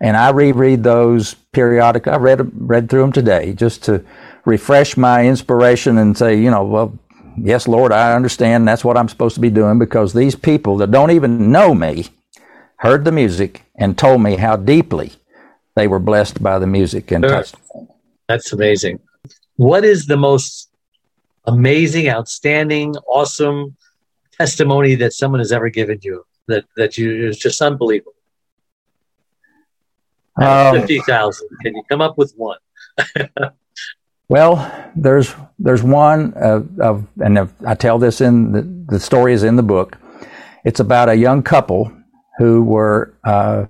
and 0.00 0.16
I 0.16 0.30
reread 0.30 0.82
those 0.82 1.34
periodically. 1.52 2.12
I 2.12 2.16
read 2.16 2.50
read 2.54 2.88
through 2.88 3.02
them 3.02 3.12
today 3.12 3.52
just 3.52 3.84
to 3.84 4.04
refresh 4.44 4.96
my 4.96 5.26
inspiration 5.26 5.98
and 5.98 6.16
say, 6.16 6.36
you 6.36 6.50
know, 6.50 6.64
well, 6.64 6.98
yes, 7.36 7.68
Lord, 7.68 7.92
I 7.92 8.14
understand 8.14 8.66
that's 8.66 8.84
what 8.84 8.96
I'm 8.96 9.08
supposed 9.08 9.34
to 9.34 9.40
be 9.40 9.50
doing 9.50 9.78
because 9.78 10.12
these 10.12 10.34
people 10.34 10.78
that 10.78 10.90
don't 10.90 11.10
even 11.10 11.52
know 11.52 11.74
me 11.74 12.06
heard 12.76 13.04
the 13.04 13.12
music 13.12 13.62
and 13.74 13.96
told 13.98 14.22
me 14.22 14.36
how 14.36 14.56
deeply 14.56 15.12
they 15.80 15.88
were 15.88 15.98
blessed 15.98 16.42
by 16.42 16.58
the 16.58 16.66
music 16.66 17.10
and 17.10 17.24
touched. 17.24 17.56
That's 18.28 18.52
amazing. 18.52 19.00
What 19.56 19.82
is 19.82 20.06
the 20.06 20.16
most 20.16 20.70
amazing, 21.46 22.10
outstanding, 22.10 22.96
awesome 23.08 23.76
testimony 24.36 24.94
that 24.96 25.14
someone 25.14 25.40
has 25.40 25.52
ever 25.52 25.70
given 25.70 25.98
you 26.02 26.24
that 26.48 26.64
that 26.76 26.98
you 26.98 27.28
is 27.28 27.38
just 27.38 27.62
unbelievable? 27.62 28.12
Um, 30.36 30.80
Fifty 30.80 31.00
thousand. 31.00 31.48
Can 31.62 31.74
you 31.74 31.82
come 31.88 32.02
up 32.02 32.18
with 32.18 32.34
one? 32.36 32.58
well, 34.28 34.54
there's 34.94 35.34
there's 35.58 35.82
one 35.82 36.34
uh, 36.34 36.62
of, 36.78 37.06
and 37.24 37.48
I 37.66 37.74
tell 37.74 37.98
this 37.98 38.20
in 38.20 38.52
the, 38.52 38.62
the 38.92 39.00
story 39.00 39.32
is 39.32 39.44
in 39.44 39.56
the 39.56 39.62
book. 39.62 39.96
It's 40.62 40.80
about 40.80 41.08
a 41.08 41.14
young 41.14 41.42
couple 41.42 41.90
who 42.36 42.62
were 42.62 43.14
uh, 43.24 43.64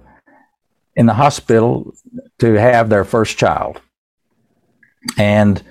in 1.00 1.06
the 1.06 1.14
hospital 1.14 1.94
to 2.38 2.60
have 2.60 2.90
their 2.90 3.04
first 3.04 3.38
child, 3.38 3.80
and 5.16 5.62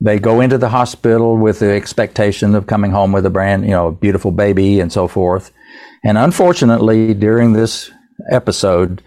they 0.00 0.18
go 0.18 0.40
into 0.40 0.58
the 0.58 0.70
hospital 0.70 1.36
with 1.36 1.60
the 1.60 1.70
expectation 1.70 2.56
of 2.56 2.66
coming 2.66 2.90
home 2.90 3.12
with 3.12 3.24
a 3.24 3.30
brand, 3.30 3.64
you 3.64 3.70
know, 3.70 3.92
beautiful 3.92 4.32
baby 4.32 4.80
and 4.80 4.92
so 4.92 5.06
forth. 5.06 5.52
And 6.04 6.18
unfortunately, 6.18 7.14
during 7.14 7.52
this 7.52 7.92
episode, 8.32 9.02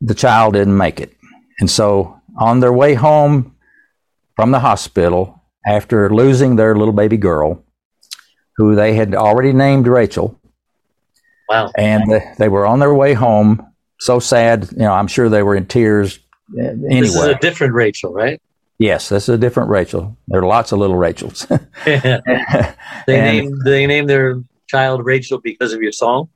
the 0.00 0.14
child 0.14 0.54
didn't 0.54 0.76
make 0.76 1.00
it. 1.00 1.12
And 1.58 1.68
so 1.68 2.20
on 2.38 2.60
their 2.60 2.72
way 2.72 2.94
home 2.94 3.56
from 4.36 4.52
the 4.52 4.60
hospital, 4.60 5.42
after 5.66 6.08
losing 6.08 6.54
their 6.54 6.76
little 6.76 6.94
baby 6.94 7.16
girl, 7.16 7.64
who 8.56 8.76
they 8.76 8.94
had 8.94 9.16
already 9.16 9.52
named 9.52 9.88
Rachel. 9.88 10.40
Wow. 11.48 11.72
And 11.76 12.22
they 12.38 12.48
were 12.48 12.64
on 12.64 12.78
their 12.78 12.94
way 12.94 13.14
home, 13.14 13.67
so 13.98 14.18
sad. 14.18 14.68
You 14.72 14.78
know, 14.78 14.92
I'm 14.92 15.08
sure 15.08 15.28
they 15.28 15.42
were 15.42 15.56
in 15.56 15.66
tears 15.66 16.18
anyway. 16.56 17.00
This 17.00 17.14
is 17.14 17.22
a 17.22 17.34
different 17.36 17.74
Rachel, 17.74 18.12
right? 18.12 18.40
Yes, 18.78 19.08
this 19.08 19.24
is 19.24 19.34
a 19.34 19.38
different 19.38 19.70
Rachel. 19.70 20.16
There 20.28 20.40
are 20.40 20.46
lots 20.46 20.72
of 20.72 20.78
little 20.78 20.96
Rachels. 20.96 21.46
they 21.84 22.70
named 23.06 23.54
they 23.64 23.86
named 23.86 24.08
their 24.08 24.40
child 24.68 25.04
Rachel 25.04 25.40
because 25.40 25.72
of 25.72 25.82
your 25.82 25.92
song? 25.92 26.28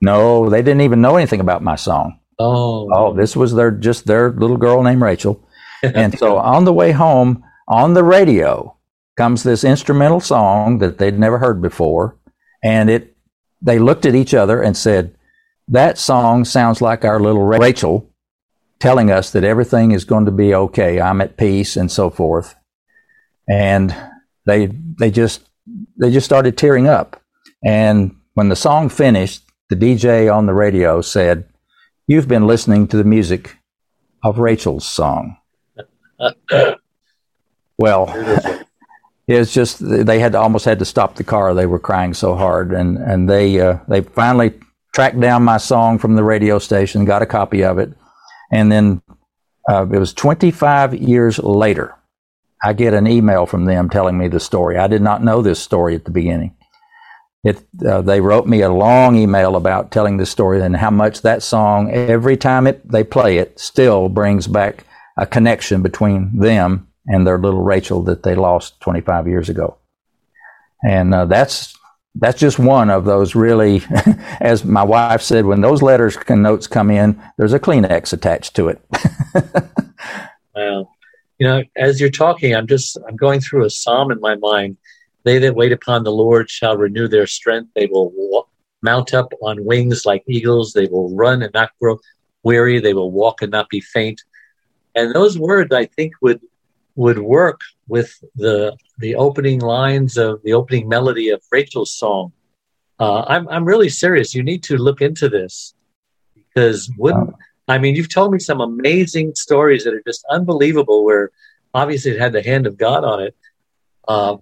No, 0.00 0.48
they 0.48 0.62
didn't 0.62 0.80
even 0.80 1.02
know 1.02 1.16
anything 1.16 1.40
about 1.40 1.62
my 1.62 1.76
song. 1.76 2.18
Oh, 2.38 2.88
oh, 2.90 3.12
this 3.12 3.36
was 3.36 3.52
their 3.52 3.70
just 3.70 4.06
their 4.06 4.30
little 4.30 4.56
girl 4.56 4.82
named 4.82 5.02
Rachel. 5.02 5.46
and 5.82 6.18
so 6.18 6.38
on 6.38 6.64
the 6.64 6.72
way 6.72 6.92
home, 6.92 7.44
on 7.68 7.94
the 7.94 8.04
radio 8.04 8.76
comes 9.16 9.42
this 9.42 9.64
instrumental 9.64 10.20
song 10.20 10.78
that 10.78 10.98
they'd 10.98 11.18
never 11.18 11.38
heard 11.38 11.60
before, 11.60 12.16
and 12.62 12.88
it 12.88 13.16
they 13.60 13.78
looked 13.78 14.06
at 14.06 14.14
each 14.14 14.32
other 14.32 14.62
and 14.62 14.76
said, 14.76 15.14
"That 15.70 15.98
song 15.98 16.44
sounds 16.44 16.82
like 16.82 17.04
our 17.04 17.20
little 17.20 17.42
Rachel." 17.42 18.10
telling 18.80 19.10
us 19.10 19.30
that 19.30 19.44
everything 19.44 19.92
is 19.92 20.04
going 20.04 20.24
to 20.24 20.32
be 20.32 20.54
okay. 20.54 21.00
I'm 21.00 21.20
at 21.20 21.36
peace 21.36 21.76
and 21.76 21.92
so 21.92 22.10
forth. 22.10 22.56
And 23.48 23.94
they 24.46 24.66
they 24.66 25.10
just 25.10 25.48
they 25.96 26.10
just 26.10 26.26
started 26.26 26.56
tearing 26.58 26.88
up. 26.88 27.22
And 27.64 28.16
when 28.34 28.48
the 28.48 28.56
song 28.56 28.88
finished, 28.88 29.44
the 29.68 29.76
DJ 29.76 30.34
on 30.34 30.46
the 30.46 30.54
radio 30.54 31.02
said, 31.02 31.48
You've 32.06 32.26
been 32.26 32.46
listening 32.46 32.88
to 32.88 32.96
the 32.96 33.04
music 33.04 33.56
of 34.24 34.38
Rachel's 34.38 34.88
song. 34.88 35.36
well, 37.78 38.12
it's 39.28 39.52
just 39.52 39.78
they 39.80 40.18
had 40.18 40.34
almost 40.34 40.64
had 40.64 40.78
to 40.80 40.84
stop 40.84 41.16
the 41.16 41.24
car. 41.24 41.54
They 41.54 41.66
were 41.66 41.78
crying 41.78 42.14
so 42.14 42.34
hard, 42.34 42.72
and 42.72 42.96
and 42.96 43.28
they 43.28 43.60
uh, 43.60 43.78
they 43.88 44.00
finally 44.00 44.54
tracked 44.92 45.20
down 45.20 45.42
my 45.42 45.56
song 45.56 45.98
from 45.98 46.16
the 46.16 46.24
radio 46.24 46.58
station, 46.58 47.04
got 47.04 47.22
a 47.22 47.26
copy 47.26 47.62
of 47.64 47.78
it, 47.78 47.92
and 48.50 48.70
then 48.70 49.02
uh, 49.68 49.86
it 49.90 49.98
was 49.98 50.12
25 50.12 50.94
years 50.94 51.38
later. 51.38 51.94
I 52.62 52.72
get 52.72 52.94
an 52.94 53.06
email 53.06 53.46
from 53.46 53.64
them 53.64 53.88
telling 53.88 54.18
me 54.18 54.28
the 54.28 54.40
story. 54.40 54.76
I 54.76 54.86
did 54.86 55.00
not 55.00 55.24
know 55.24 55.40
this 55.40 55.60
story 55.60 55.94
at 55.94 56.04
the 56.04 56.10
beginning. 56.10 56.56
It, 57.42 57.62
uh, 57.86 58.02
they 58.02 58.20
wrote 58.20 58.46
me 58.46 58.60
a 58.60 58.68
long 58.68 59.16
email 59.16 59.56
about 59.56 59.90
telling 59.90 60.18
this 60.18 60.30
story 60.30 60.60
and 60.60 60.76
how 60.76 60.90
much 60.90 61.22
that 61.22 61.42
song, 61.42 61.90
every 61.90 62.36
time 62.36 62.66
it, 62.66 62.86
they 62.86 63.02
play 63.02 63.38
it, 63.38 63.58
still 63.58 64.10
brings 64.10 64.46
back 64.46 64.84
a 65.16 65.26
connection 65.26 65.80
between 65.80 66.38
them 66.38 66.88
and 67.06 67.26
their 67.26 67.38
little 67.38 67.62
Rachel 67.62 68.02
that 68.02 68.24
they 68.24 68.34
lost 68.34 68.78
25 68.80 69.26
years 69.26 69.48
ago. 69.48 69.78
And 70.84 71.14
uh, 71.14 71.24
that's 71.24 71.74
that's 72.16 72.40
just 72.40 72.58
one 72.58 72.90
of 72.90 73.04
those 73.04 73.34
really, 73.34 73.82
as 74.40 74.64
my 74.64 74.82
wife 74.82 75.22
said, 75.22 75.46
when 75.46 75.60
those 75.60 75.82
letters 75.82 76.16
and 76.28 76.42
notes 76.42 76.66
come 76.66 76.90
in, 76.90 77.20
there's 77.36 77.52
a 77.52 77.60
Kleenex 77.60 78.12
attached 78.12 78.56
to 78.56 78.68
it. 78.68 78.84
well, 80.54 80.92
you 81.38 81.46
know, 81.46 81.62
as 81.76 82.00
you're 82.00 82.10
talking, 82.10 82.54
I'm 82.54 82.66
just 82.66 82.98
I'm 83.08 83.16
going 83.16 83.40
through 83.40 83.64
a 83.64 83.70
psalm 83.70 84.10
in 84.10 84.20
my 84.20 84.36
mind 84.36 84.76
they 85.24 85.38
that 85.38 85.54
wait 85.54 85.72
upon 85.72 86.04
the 86.04 86.12
Lord 86.12 86.50
shall 86.50 86.76
renew 86.76 87.06
their 87.06 87.26
strength. 87.26 87.70
They 87.74 87.86
will 87.86 88.10
walk, 88.14 88.48
mount 88.82 89.12
up 89.12 89.32
on 89.42 89.64
wings 89.64 90.06
like 90.06 90.24
eagles. 90.26 90.72
They 90.72 90.86
will 90.86 91.14
run 91.14 91.42
and 91.42 91.52
not 91.52 91.72
grow 91.80 91.98
weary. 92.42 92.80
They 92.80 92.94
will 92.94 93.10
walk 93.10 93.42
and 93.42 93.50
not 93.50 93.68
be 93.68 93.80
faint. 93.80 94.22
And 94.94 95.14
those 95.14 95.38
words, 95.38 95.72
I 95.74 95.86
think, 95.86 96.14
would 96.22 96.40
would 96.96 97.18
work 97.18 97.60
with 97.90 98.10
the 98.36 98.76
the 98.98 99.14
opening 99.16 99.60
lines 99.60 100.16
of 100.16 100.42
the 100.44 100.54
opening 100.54 100.88
melody 100.88 101.28
of 101.30 101.42
Rachel's 101.50 101.92
song. 101.92 102.32
Uh, 102.98 103.24
I'm 103.26 103.48
I'm 103.48 103.64
really 103.64 103.88
serious. 103.88 104.34
You 104.34 104.42
need 104.42 104.62
to 104.64 104.76
look 104.76 105.00
into 105.02 105.28
this 105.28 105.74
because 106.34 106.90
wouldn't 106.96 107.34
I 107.68 107.78
mean 107.78 107.96
you've 107.96 108.14
told 108.14 108.32
me 108.32 108.38
some 108.38 108.60
amazing 108.60 109.34
stories 109.34 109.84
that 109.84 109.94
are 109.94 110.02
just 110.06 110.24
unbelievable. 110.30 111.04
Where 111.04 111.30
obviously 111.74 112.12
it 112.12 112.20
had 112.20 112.32
the 112.32 112.42
hand 112.42 112.66
of 112.66 112.78
God 112.78 113.04
on 113.04 113.20
it. 113.22 113.34
Uh, 114.08 114.36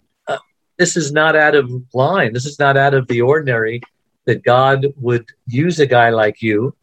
this 0.78 0.96
is 0.96 1.12
not 1.12 1.34
out 1.34 1.56
of 1.56 1.70
line. 1.92 2.32
This 2.32 2.46
is 2.46 2.58
not 2.58 2.76
out 2.76 2.94
of 2.94 3.08
the 3.08 3.20
ordinary 3.22 3.82
that 4.26 4.44
God 4.44 4.86
would 4.96 5.26
use 5.46 5.80
a 5.80 5.86
guy 5.86 6.10
like 6.10 6.40
you, 6.40 6.74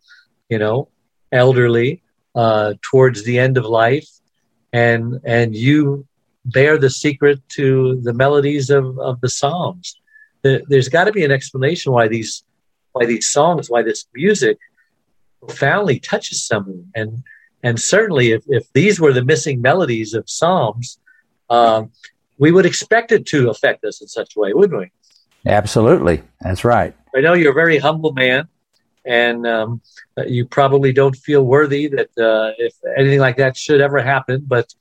you 0.49 0.59
know, 0.59 0.89
elderly, 1.31 2.03
uh, 2.35 2.73
towards 2.81 3.23
the 3.23 3.39
end 3.39 3.57
of 3.57 3.65
life, 3.65 4.09
and 4.73 5.21
and 5.23 5.55
you 5.55 6.05
bear 6.45 6.77
the 6.77 6.89
secret 6.89 7.39
to 7.49 7.99
the 8.03 8.13
melodies 8.13 8.69
of, 8.69 8.97
of 8.99 9.19
the 9.21 9.29
Psalms. 9.29 9.99
There's 10.43 10.89
got 10.89 11.05
to 11.05 11.11
be 11.11 11.25
an 11.25 11.31
explanation 11.31 11.91
why 11.91 12.07
these 12.07 12.43
why 12.91 13.05
these 13.05 13.29
songs, 13.29 13.69
why 13.69 13.81
this 13.81 14.05
music 14.13 14.57
profoundly 15.41 15.99
touches 15.99 16.45
someone. 16.45 16.91
And 16.95 17.23
and 17.63 17.79
certainly, 17.79 18.31
if, 18.31 18.43
if 18.47 18.71
these 18.73 18.99
were 18.99 19.11
the 19.11 19.25
missing 19.25 19.59
melodies 19.59 20.13
of 20.13 20.29
Psalms, 20.29 20.99
um, 21.49 21.91
we 22.37 22.51
would 22.51 22.65
expect 22.65 23.11
it 23.11 23.25
to 23.27 23.49
affect 23.49 23.83
us 23.85 24.01
in 24.01 24.07
such 24.07 24.35
a 24.35 24.39
way, 24.39 24.53
wouldn't 24.53 24.79
we? 24.79 24.91
Absolutely, 25.47 26.21
that's 26.41 26.63
right. 26.63 26.95
I 27.15 27.21
know 27.21 27.33
you're 27.33 27.51
a 27.51 27.55
very 27.55 27.79
humble 27.79 28.13
man, 28.13 28.47
and 29.03 29.47
um, 29.47 29.81
you 30.27 30.45
probably 30.45 30.93
don't 30.93 31.15
feel 31.15 31.43
worthy 31.43 31.87
that 31.87 32.09
uh, 32.19 32.53
if 32.59 32.75
anything 32.97 33.19
like 33.19 33.37
that 33.37 33.57
should 33.57 33.81
ever 33.81 33.99
happen. 33.99 34.43
But 34.45 34.73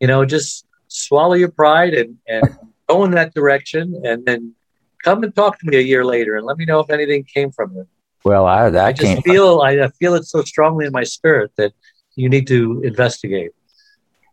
you 0.00 0.06
know, 0.06 0.26
just 0.26 0.65
swallow 0.96 1.34
your 1.34 1.50
pride 1.50 1.94
and, 1.94 2.16
and 2.26 2.44
go 2.88 3.04
in 3.04 3.10
that 3.12 3.34
direction, 3.34 4.02
and 4.04 4.24
then 4.24 4.54
come 5.02 5.22
and 5.22 5.34
talk 5.34 5.58
to 5.58 5.66
me 5.66 5.76
a 5.76 5.80
year 5.80 6.04
later 6.04 6.36
and 6.36 6.44
let 6.46 6.56
me 6.56 6.64
know 6.64 6.80
if 6.80 6.90
anything 6.90 7.24
came 7.24 7.50
from 7.50 7.76
it. 7.76 7.86
Well, 8.24 8.46
I, 8.46 8.66
I, 8.66 8.86
I 8.86 8.92
just 8.92 9.22
feel 9.22 9.60
I, 9.60 9.72
I 9.84 9.88
feel 10.00 10.14
it 10.14 10.24
so 10.24 10.42
strongly 10.42 10.86
in 10.86 10.92
my 10.92 11.04
spirit 11.04 11.52
that 11.56 11.72
you 12.16 12.28
need 12.28 12.46
to 12.48 12.82
investigate. 12.82 13.52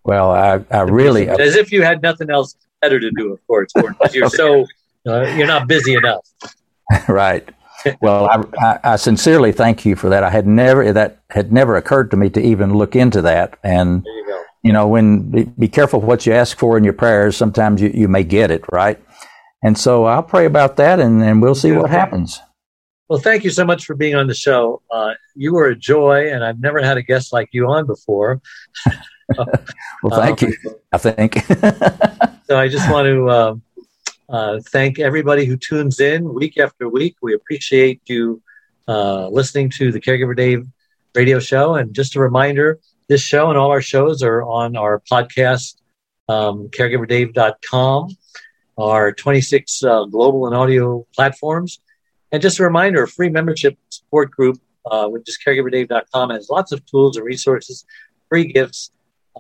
Well, 0.04 0.32
I, 0.32 0.64
I 0.72 0.82
really 0.82 1.30
as 1.30 1.56
if 1.56 1.72
you 1.72 1.84
had 1.84 2.02
nothing 2.02 2.30
else 2.30 2.56
better 2.82 3.00
to 3.00 3.12
do, 3.12 3.32
of 3.34 3.46
course, 3.46 3.72
because 3.74 4.16
you're 4.16 4.30
so 4.30 4.66
uh, 5.08 5.22
you're 5.38 5.48
not 5.48 5.68
busy 5.68 5.94
enough. 5.94 6.28
right. 7.08 7.48
Well, 8.02 8.50
I, 8.60 8.80
I, 8.84 8.96
sincerely 8.96 9.52
thank 9.52 9.86
you 9.86 9.98
for 9.98 10.08
that. 10.10 10.24
I 10.24 10.30
had 10.30 10.48
never 10.48 10.94
that 10.94 11.20
had 11.30 11.52
never 11.52 11.76
occurred 11.76 12.12
to 12.12 12.18
me 12.18 12.30
to 12.30 12.42
even 12.42 12.74
look 12.74 12.96
into 12.96 13.22
that. 13.24 13.60
And 13.62 14.06
you, 14.64 14.74
know, 14.74 14.88
when 14.88 15.30
be, 15.30 15.44
be, 15.44 15.68
careful 15.68 16.02
what 16.02 16.26
you 16.26 16.34
ask 16.34 16.58
for 16.58 16.78
in 16.78 16.84
your 16.84 16.94
prayers. 16.94 17.38
Sometimes 17.38 17.82
you, 17.82 17.90
you 17.94 18.08
may 18.08 18.24
get 18.24 18.52
it 18.52 18.64
right. 18.72 19.00
And 19.64 19.78
so 19.78 20.06
I'll 20.06 20.24
pray 20.24 20.46
about 20.46 20.78
that, 20.78 21.00
and, 21.00 21.24
and 21.24 21.42
we'll 21.42 21.56
see 21.56 21.72
what 21.72 21.90
happens. 21.90 22.40
Well, 23.08 23.20
thank 23.20 23.44
you 23.44 23.50
so 23.50 23.64
much 23.64 23.86
for 23.86 23.96
being 23.96 24.16
on 24.16 24.28
the 24.28 24.34
show. 24.34 24.82
Uh, 24.90 25.14
you 25.36 25.54
were 25.54 25.68
a 25.68 25.76
joy, 25.76 26.32
and 26.32 26.44
I've 26.44 26.60
never 26.60 26.82
had 26.82 26.98
a 26.98 27.02
guest 27.02 27.32
like 27.32 27.50
you 27.52 27.68
on 27.68 27.86
before. 27.86 28.42
well, 29.38 30.20
thank 30.20 30.44
um, 30.44 30.50
you. 30.50 30.80
I 30.92 30.98
think. 30.98 31.36
so 32.48 32.58
I 32.58 32.68
just 32.68 32.90
want 32.92 33.06
to 33.06 33.30
uh, 33.30 33.56
uh, 34.30 34.60
thank 34.70 35.00
everybody 35.00 35.46
who 35.46 35.58
tunes 35.58 36.00
in 36.00 36.34
week 36.34 36.58
after 36.58 36.90
week. 36.90 37.18
We 37.22 37.34
appreciate 37.34 38.02
you 38.08 38.42
uh, 38.88 39.28
listening 39.28 39.70
to 39.72 39.92
the 39.92 40.00
Caregiver 40.00 40.36
Dave 40.36 40.68
radio 41.14 41.40
show. 41.40 41.76
And 41.76 41.94
just 41.94 42.16
a 42.16 42.20
reminder, 42.20 42.80
this 43.08 43.22
show 43.22 43.50
and 43.50 43.58
all 43.58 43.72
our 43.72 43.82
shows 43.82 44.24
are 44.24 44.44
on 44.44 44.76
our 44.76 45.02
podcast, 45.12 45.76
um, 46.30 46.70
caregiverdave.com, 46.70 48.10
our 48.78 49.12
26 49.12 49.84
uh, 49.84 50.06
global 50.06 50.48
and 50.48 50.56
audio 50.56 51.06
platforms. 51.16 51.80
And 52.32 52.42
just 52.42 52.60
a 52.60 52.64
reminder, 52.64 53.04
a 53.04 53.08
free 53.08 53.30
membership 53.30 53.78
support 53.90 54.32
group, 54.32 54.60
uh, 54.90 55.08
which 55.08 55.28
is 55.28 55.38
caregiverdave.com, 55.46 56.32
has 56.32 56.50
lots 56.50 56.72
of 56.72 56.86
tools 56.86 57.18
and 57.18 57.26
resources, 57.26 57.86
free 58.30 58.46
gifts. 58.46 58.92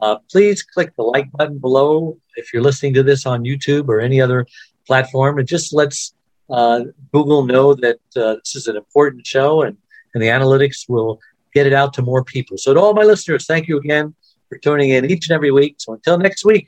Uh, 0.01 0.17
please 0.31 0.63
click 0.63 0.95
the 0.95 1.03
like 1.03 1.31
button 1.31 1.59
below 1.59 2.17
if 2.35 2.53
you're 2.53 2.63
listening 2.63 2.93
to 2.93 3.03
this 3.03 3.25
on 3.25 3.43
YouTube 3.43 3.87
or 3.87 3.99
any 3.99 4.21
other 4.21 4.45
platform. 4.85 5.39
It 5.39 5.45
just 5.45 5.73
lets 5.73 6.13
uh, 6.49 6.81
Google 7.11 7.45
know 7.45 7.73
that 7.73 7.99
uh, 8.15 8.35
this 8.35 8.55
is 8.55 8.67
an 8.67 8.75
important 8.75 9.25
show 9.25 9.61
and, 9.61 9.77
and 10.13 10.21
the 10.21 10.27
analytics 10.27 10.87
will 10.87 11.19
get 11.53 11.67
it 11.67 11.73
out 11.73 11.93
to 11.93 12.01
more 12.01 12.23
people. 12.23 12.57
So, 12.57 12.73
to 12.73 12.79
all 12.79 12.93
my 12.93 13.03
listeners, 13.03 13.45
thank 13.45 13.67
you 13.67 13.77
again 13.77 14.15
for 14.49 14.57
tuning 14.57 14.89
in 14.89 15.09
each 15.09 15.29
and 15.29 15.35
every 15.35 15.51
week. 15.51 15.75
So, 15.77 15.93
until 15.93 16.17
next 16.17 16.45
week, 16.45 16.67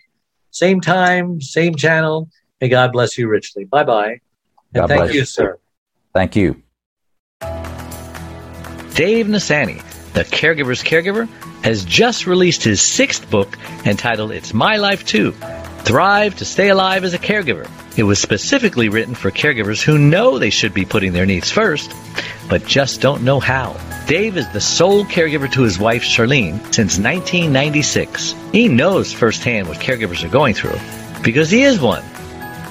same 0.51 0.81
time, 0.81 1.41
same 1.41 1.75
channel. 1.75 2.29
May 2.61 2.69
God 2.69 2.91
bless 2.91 3.17
you 3.17 3.27
richly. 3.27 3.65
Bye 3.65 3.83
bye. 3.83 4.19
And 4.73 4.87
thank 4.87 5.13
you, 5.13 5.25
sir. 5.25 5.59
Thank 6.13 6.35
you. 6.35 6.61
Dave 8.95 9.27
Nassaney, 9.27 9.83
the 10.13 10.23
caregiver's 10.23 10.81
caregiver, 10.81 11.27
has 11.63 11.83
just 11.83 12.27
released 12.27 12.63
his 12.63 12.79
sixth 12.79 13.29
book 13.29 13.57
entitled 13.85 14.31
It's 14.31 14.53
My 14.53 14.77
Life 14.77 15.05
Too 15.05 15.33
Thrive 15.79 16.35
to 16.37 16.45
Stay 16.45 16.69
Alive 16.69 17.03
as 17.03 17.13
a 17.13 17.19
Caregiver. 17.19 17.69
It 17.97 18.03
was 18.03 18.19
specifically 18.19 18.89
written 18.89 19.13
for 19.13 19.31
caregivers 19.31 19.81
who 19.81 19.97
know 19.97 20.39
they 20.39 20.49
should 20.49 20.73
be 20.73 20.85
putting 20.85 21.13
their 21.13 21.25
needs 21.25 21.51
first, 21.51 21.93
but 22.49 22.65
just 22.65 23.01
don't 23.01 23.23
know 23.23 23.39
how. 23.39 23.75
Dave 24.07 24.37
is 24.37 24.47
the 24.49 24.61
sole 24.61 25.03
caregiver 25.03 25.51
to 25.51 25.63
his 25.63 25.79
wife, 25.79 26.03
Charlene, 26.03 26.59
since 26.71 26.99
1996. 26.99 28.35
He 28.51 28.67
knows 28.67 29.11
firsthand 29.11 29.67
what 29.67 29.79
caregivers 29.79 30.23
are 30.23 30.29
going 30.29 30.53
through 30.53 30.77
because 31.23 31.49
he 31.49 31.63
is 31.63 31.81
one. 31.81 32.03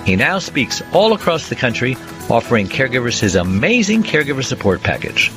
He 0.05 0.15
now 0.15 0.39
speaks 0.39 0.81
all 0.93 1.13
across 1.13 1.49
the 1.49 1.57
country 1.57 1.97
offering 2.31 2.69
caregivers 2.69 3.19
his 3.19 3.35
amazing 3.35 4.05
caregiver 4.05 4.45
support 4.45 4.81
package. 4.85 5.33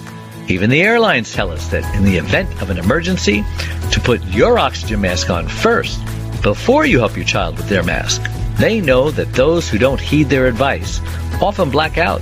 Even 0.47 0.69
the 0.69 0.83
airlines 0.83 1.33
tell 1.33 1.49
us 1.49 1.67
that 1.69 1.83
in 1.95 2.03
the 2.03 2.17
event 2.17 2.61
of 2.61 2.69
an 2.69 2.77
emergency, 2.77 3.43
to 3.91 3.99
put 3.99 4.23
your 4.25 4.59
oxygen 4.59 5.01
mask 5.01 5.31
on 5.31 5.47
first 5.47 5.99
before 6.43 6.85
you 6.85 6.99
help 6.99 7.15
your 7.15 7.25
child 7.25 7.57
with 7.57 7.69
their 7.69 7.83
mask. 7.83 8.21
They 8.57 8.81
know 8.81 9.09
that 9.11 9.33
those 9.33 9.67
who 9.67 9.79
don't 9.79 9.99
heed 9.99 10.29
their 10.29 10.45
advice 10.45 11.01
often 11.41 11.71
black 11.71 11.97
out, 11.97 12.21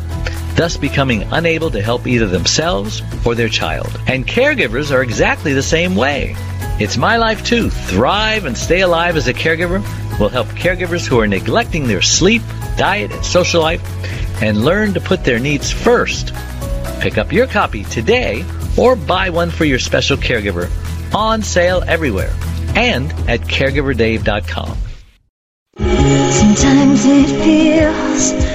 thus 0.55 0.77
becoming 0.77 1.23
unable 1.31 1.71
to 1.71 1.81
help 1.81 2.07
either 2.07 2.27
themselves 2.27 3.01
or 3.25 3.35
their 3.35 3.49
child. 3.49 3.99
And 4.07 4.25
caregivers 4.25 4.91
are 4.91 5.01
exactly 5.01 5.53
the 5.53 5.63
same 5.63 5.95
way. 5.95 6.35
It's 6.79 6.97
my 6.97 7.17
life 7.17 7.45
too. 7.45 7.69
Thrive 7.69 8.45
and 8.45 8.57
stay 8.57 8.81
alive 8.81 9.15
as 9.15 9.27
a 9.27 9.33
caregiver 9.33 9.81
will 10.19 10.29
help 10.29 10.47
caregivers 10.47 11.05
who 11.05 11.19
are 11.19 11.27
neglecting 11.27 11.87
their 11.87 12.01
sleep, 12.01 12.41
diet, 12.77 13.11
and 13.11 13.25
social 13.25 13.61
life 13.61 13.81
and 14.41 14.63
learn 14.63 14.93
to 14.93 15.01
put 15.01 15.23
their 15.23 15.39
needs 15.39 15.71
first. 15.71 16.33
Pick 16.99 17.17
up 17.17 17.31
your 17.31 17.47
copy 17.47 17.83
today 17.85 18.43
or 18.77 18.95
buy 18.95 19.29
one 19.29 19.51
for 19.51 19.65
your 19.65 19.79
special 19.79 20.17
caregiver 20.17 20.69
on 21.13 21.41
sale 21.41 21.83
everywhere 21.87 22.33
and 22.75 23.11
at 23.29 23.41
caregiverdave.com. 23.41 24.77
Sometimes 25.77 27.05
it 27.05 27.27
feels 27.43 28.54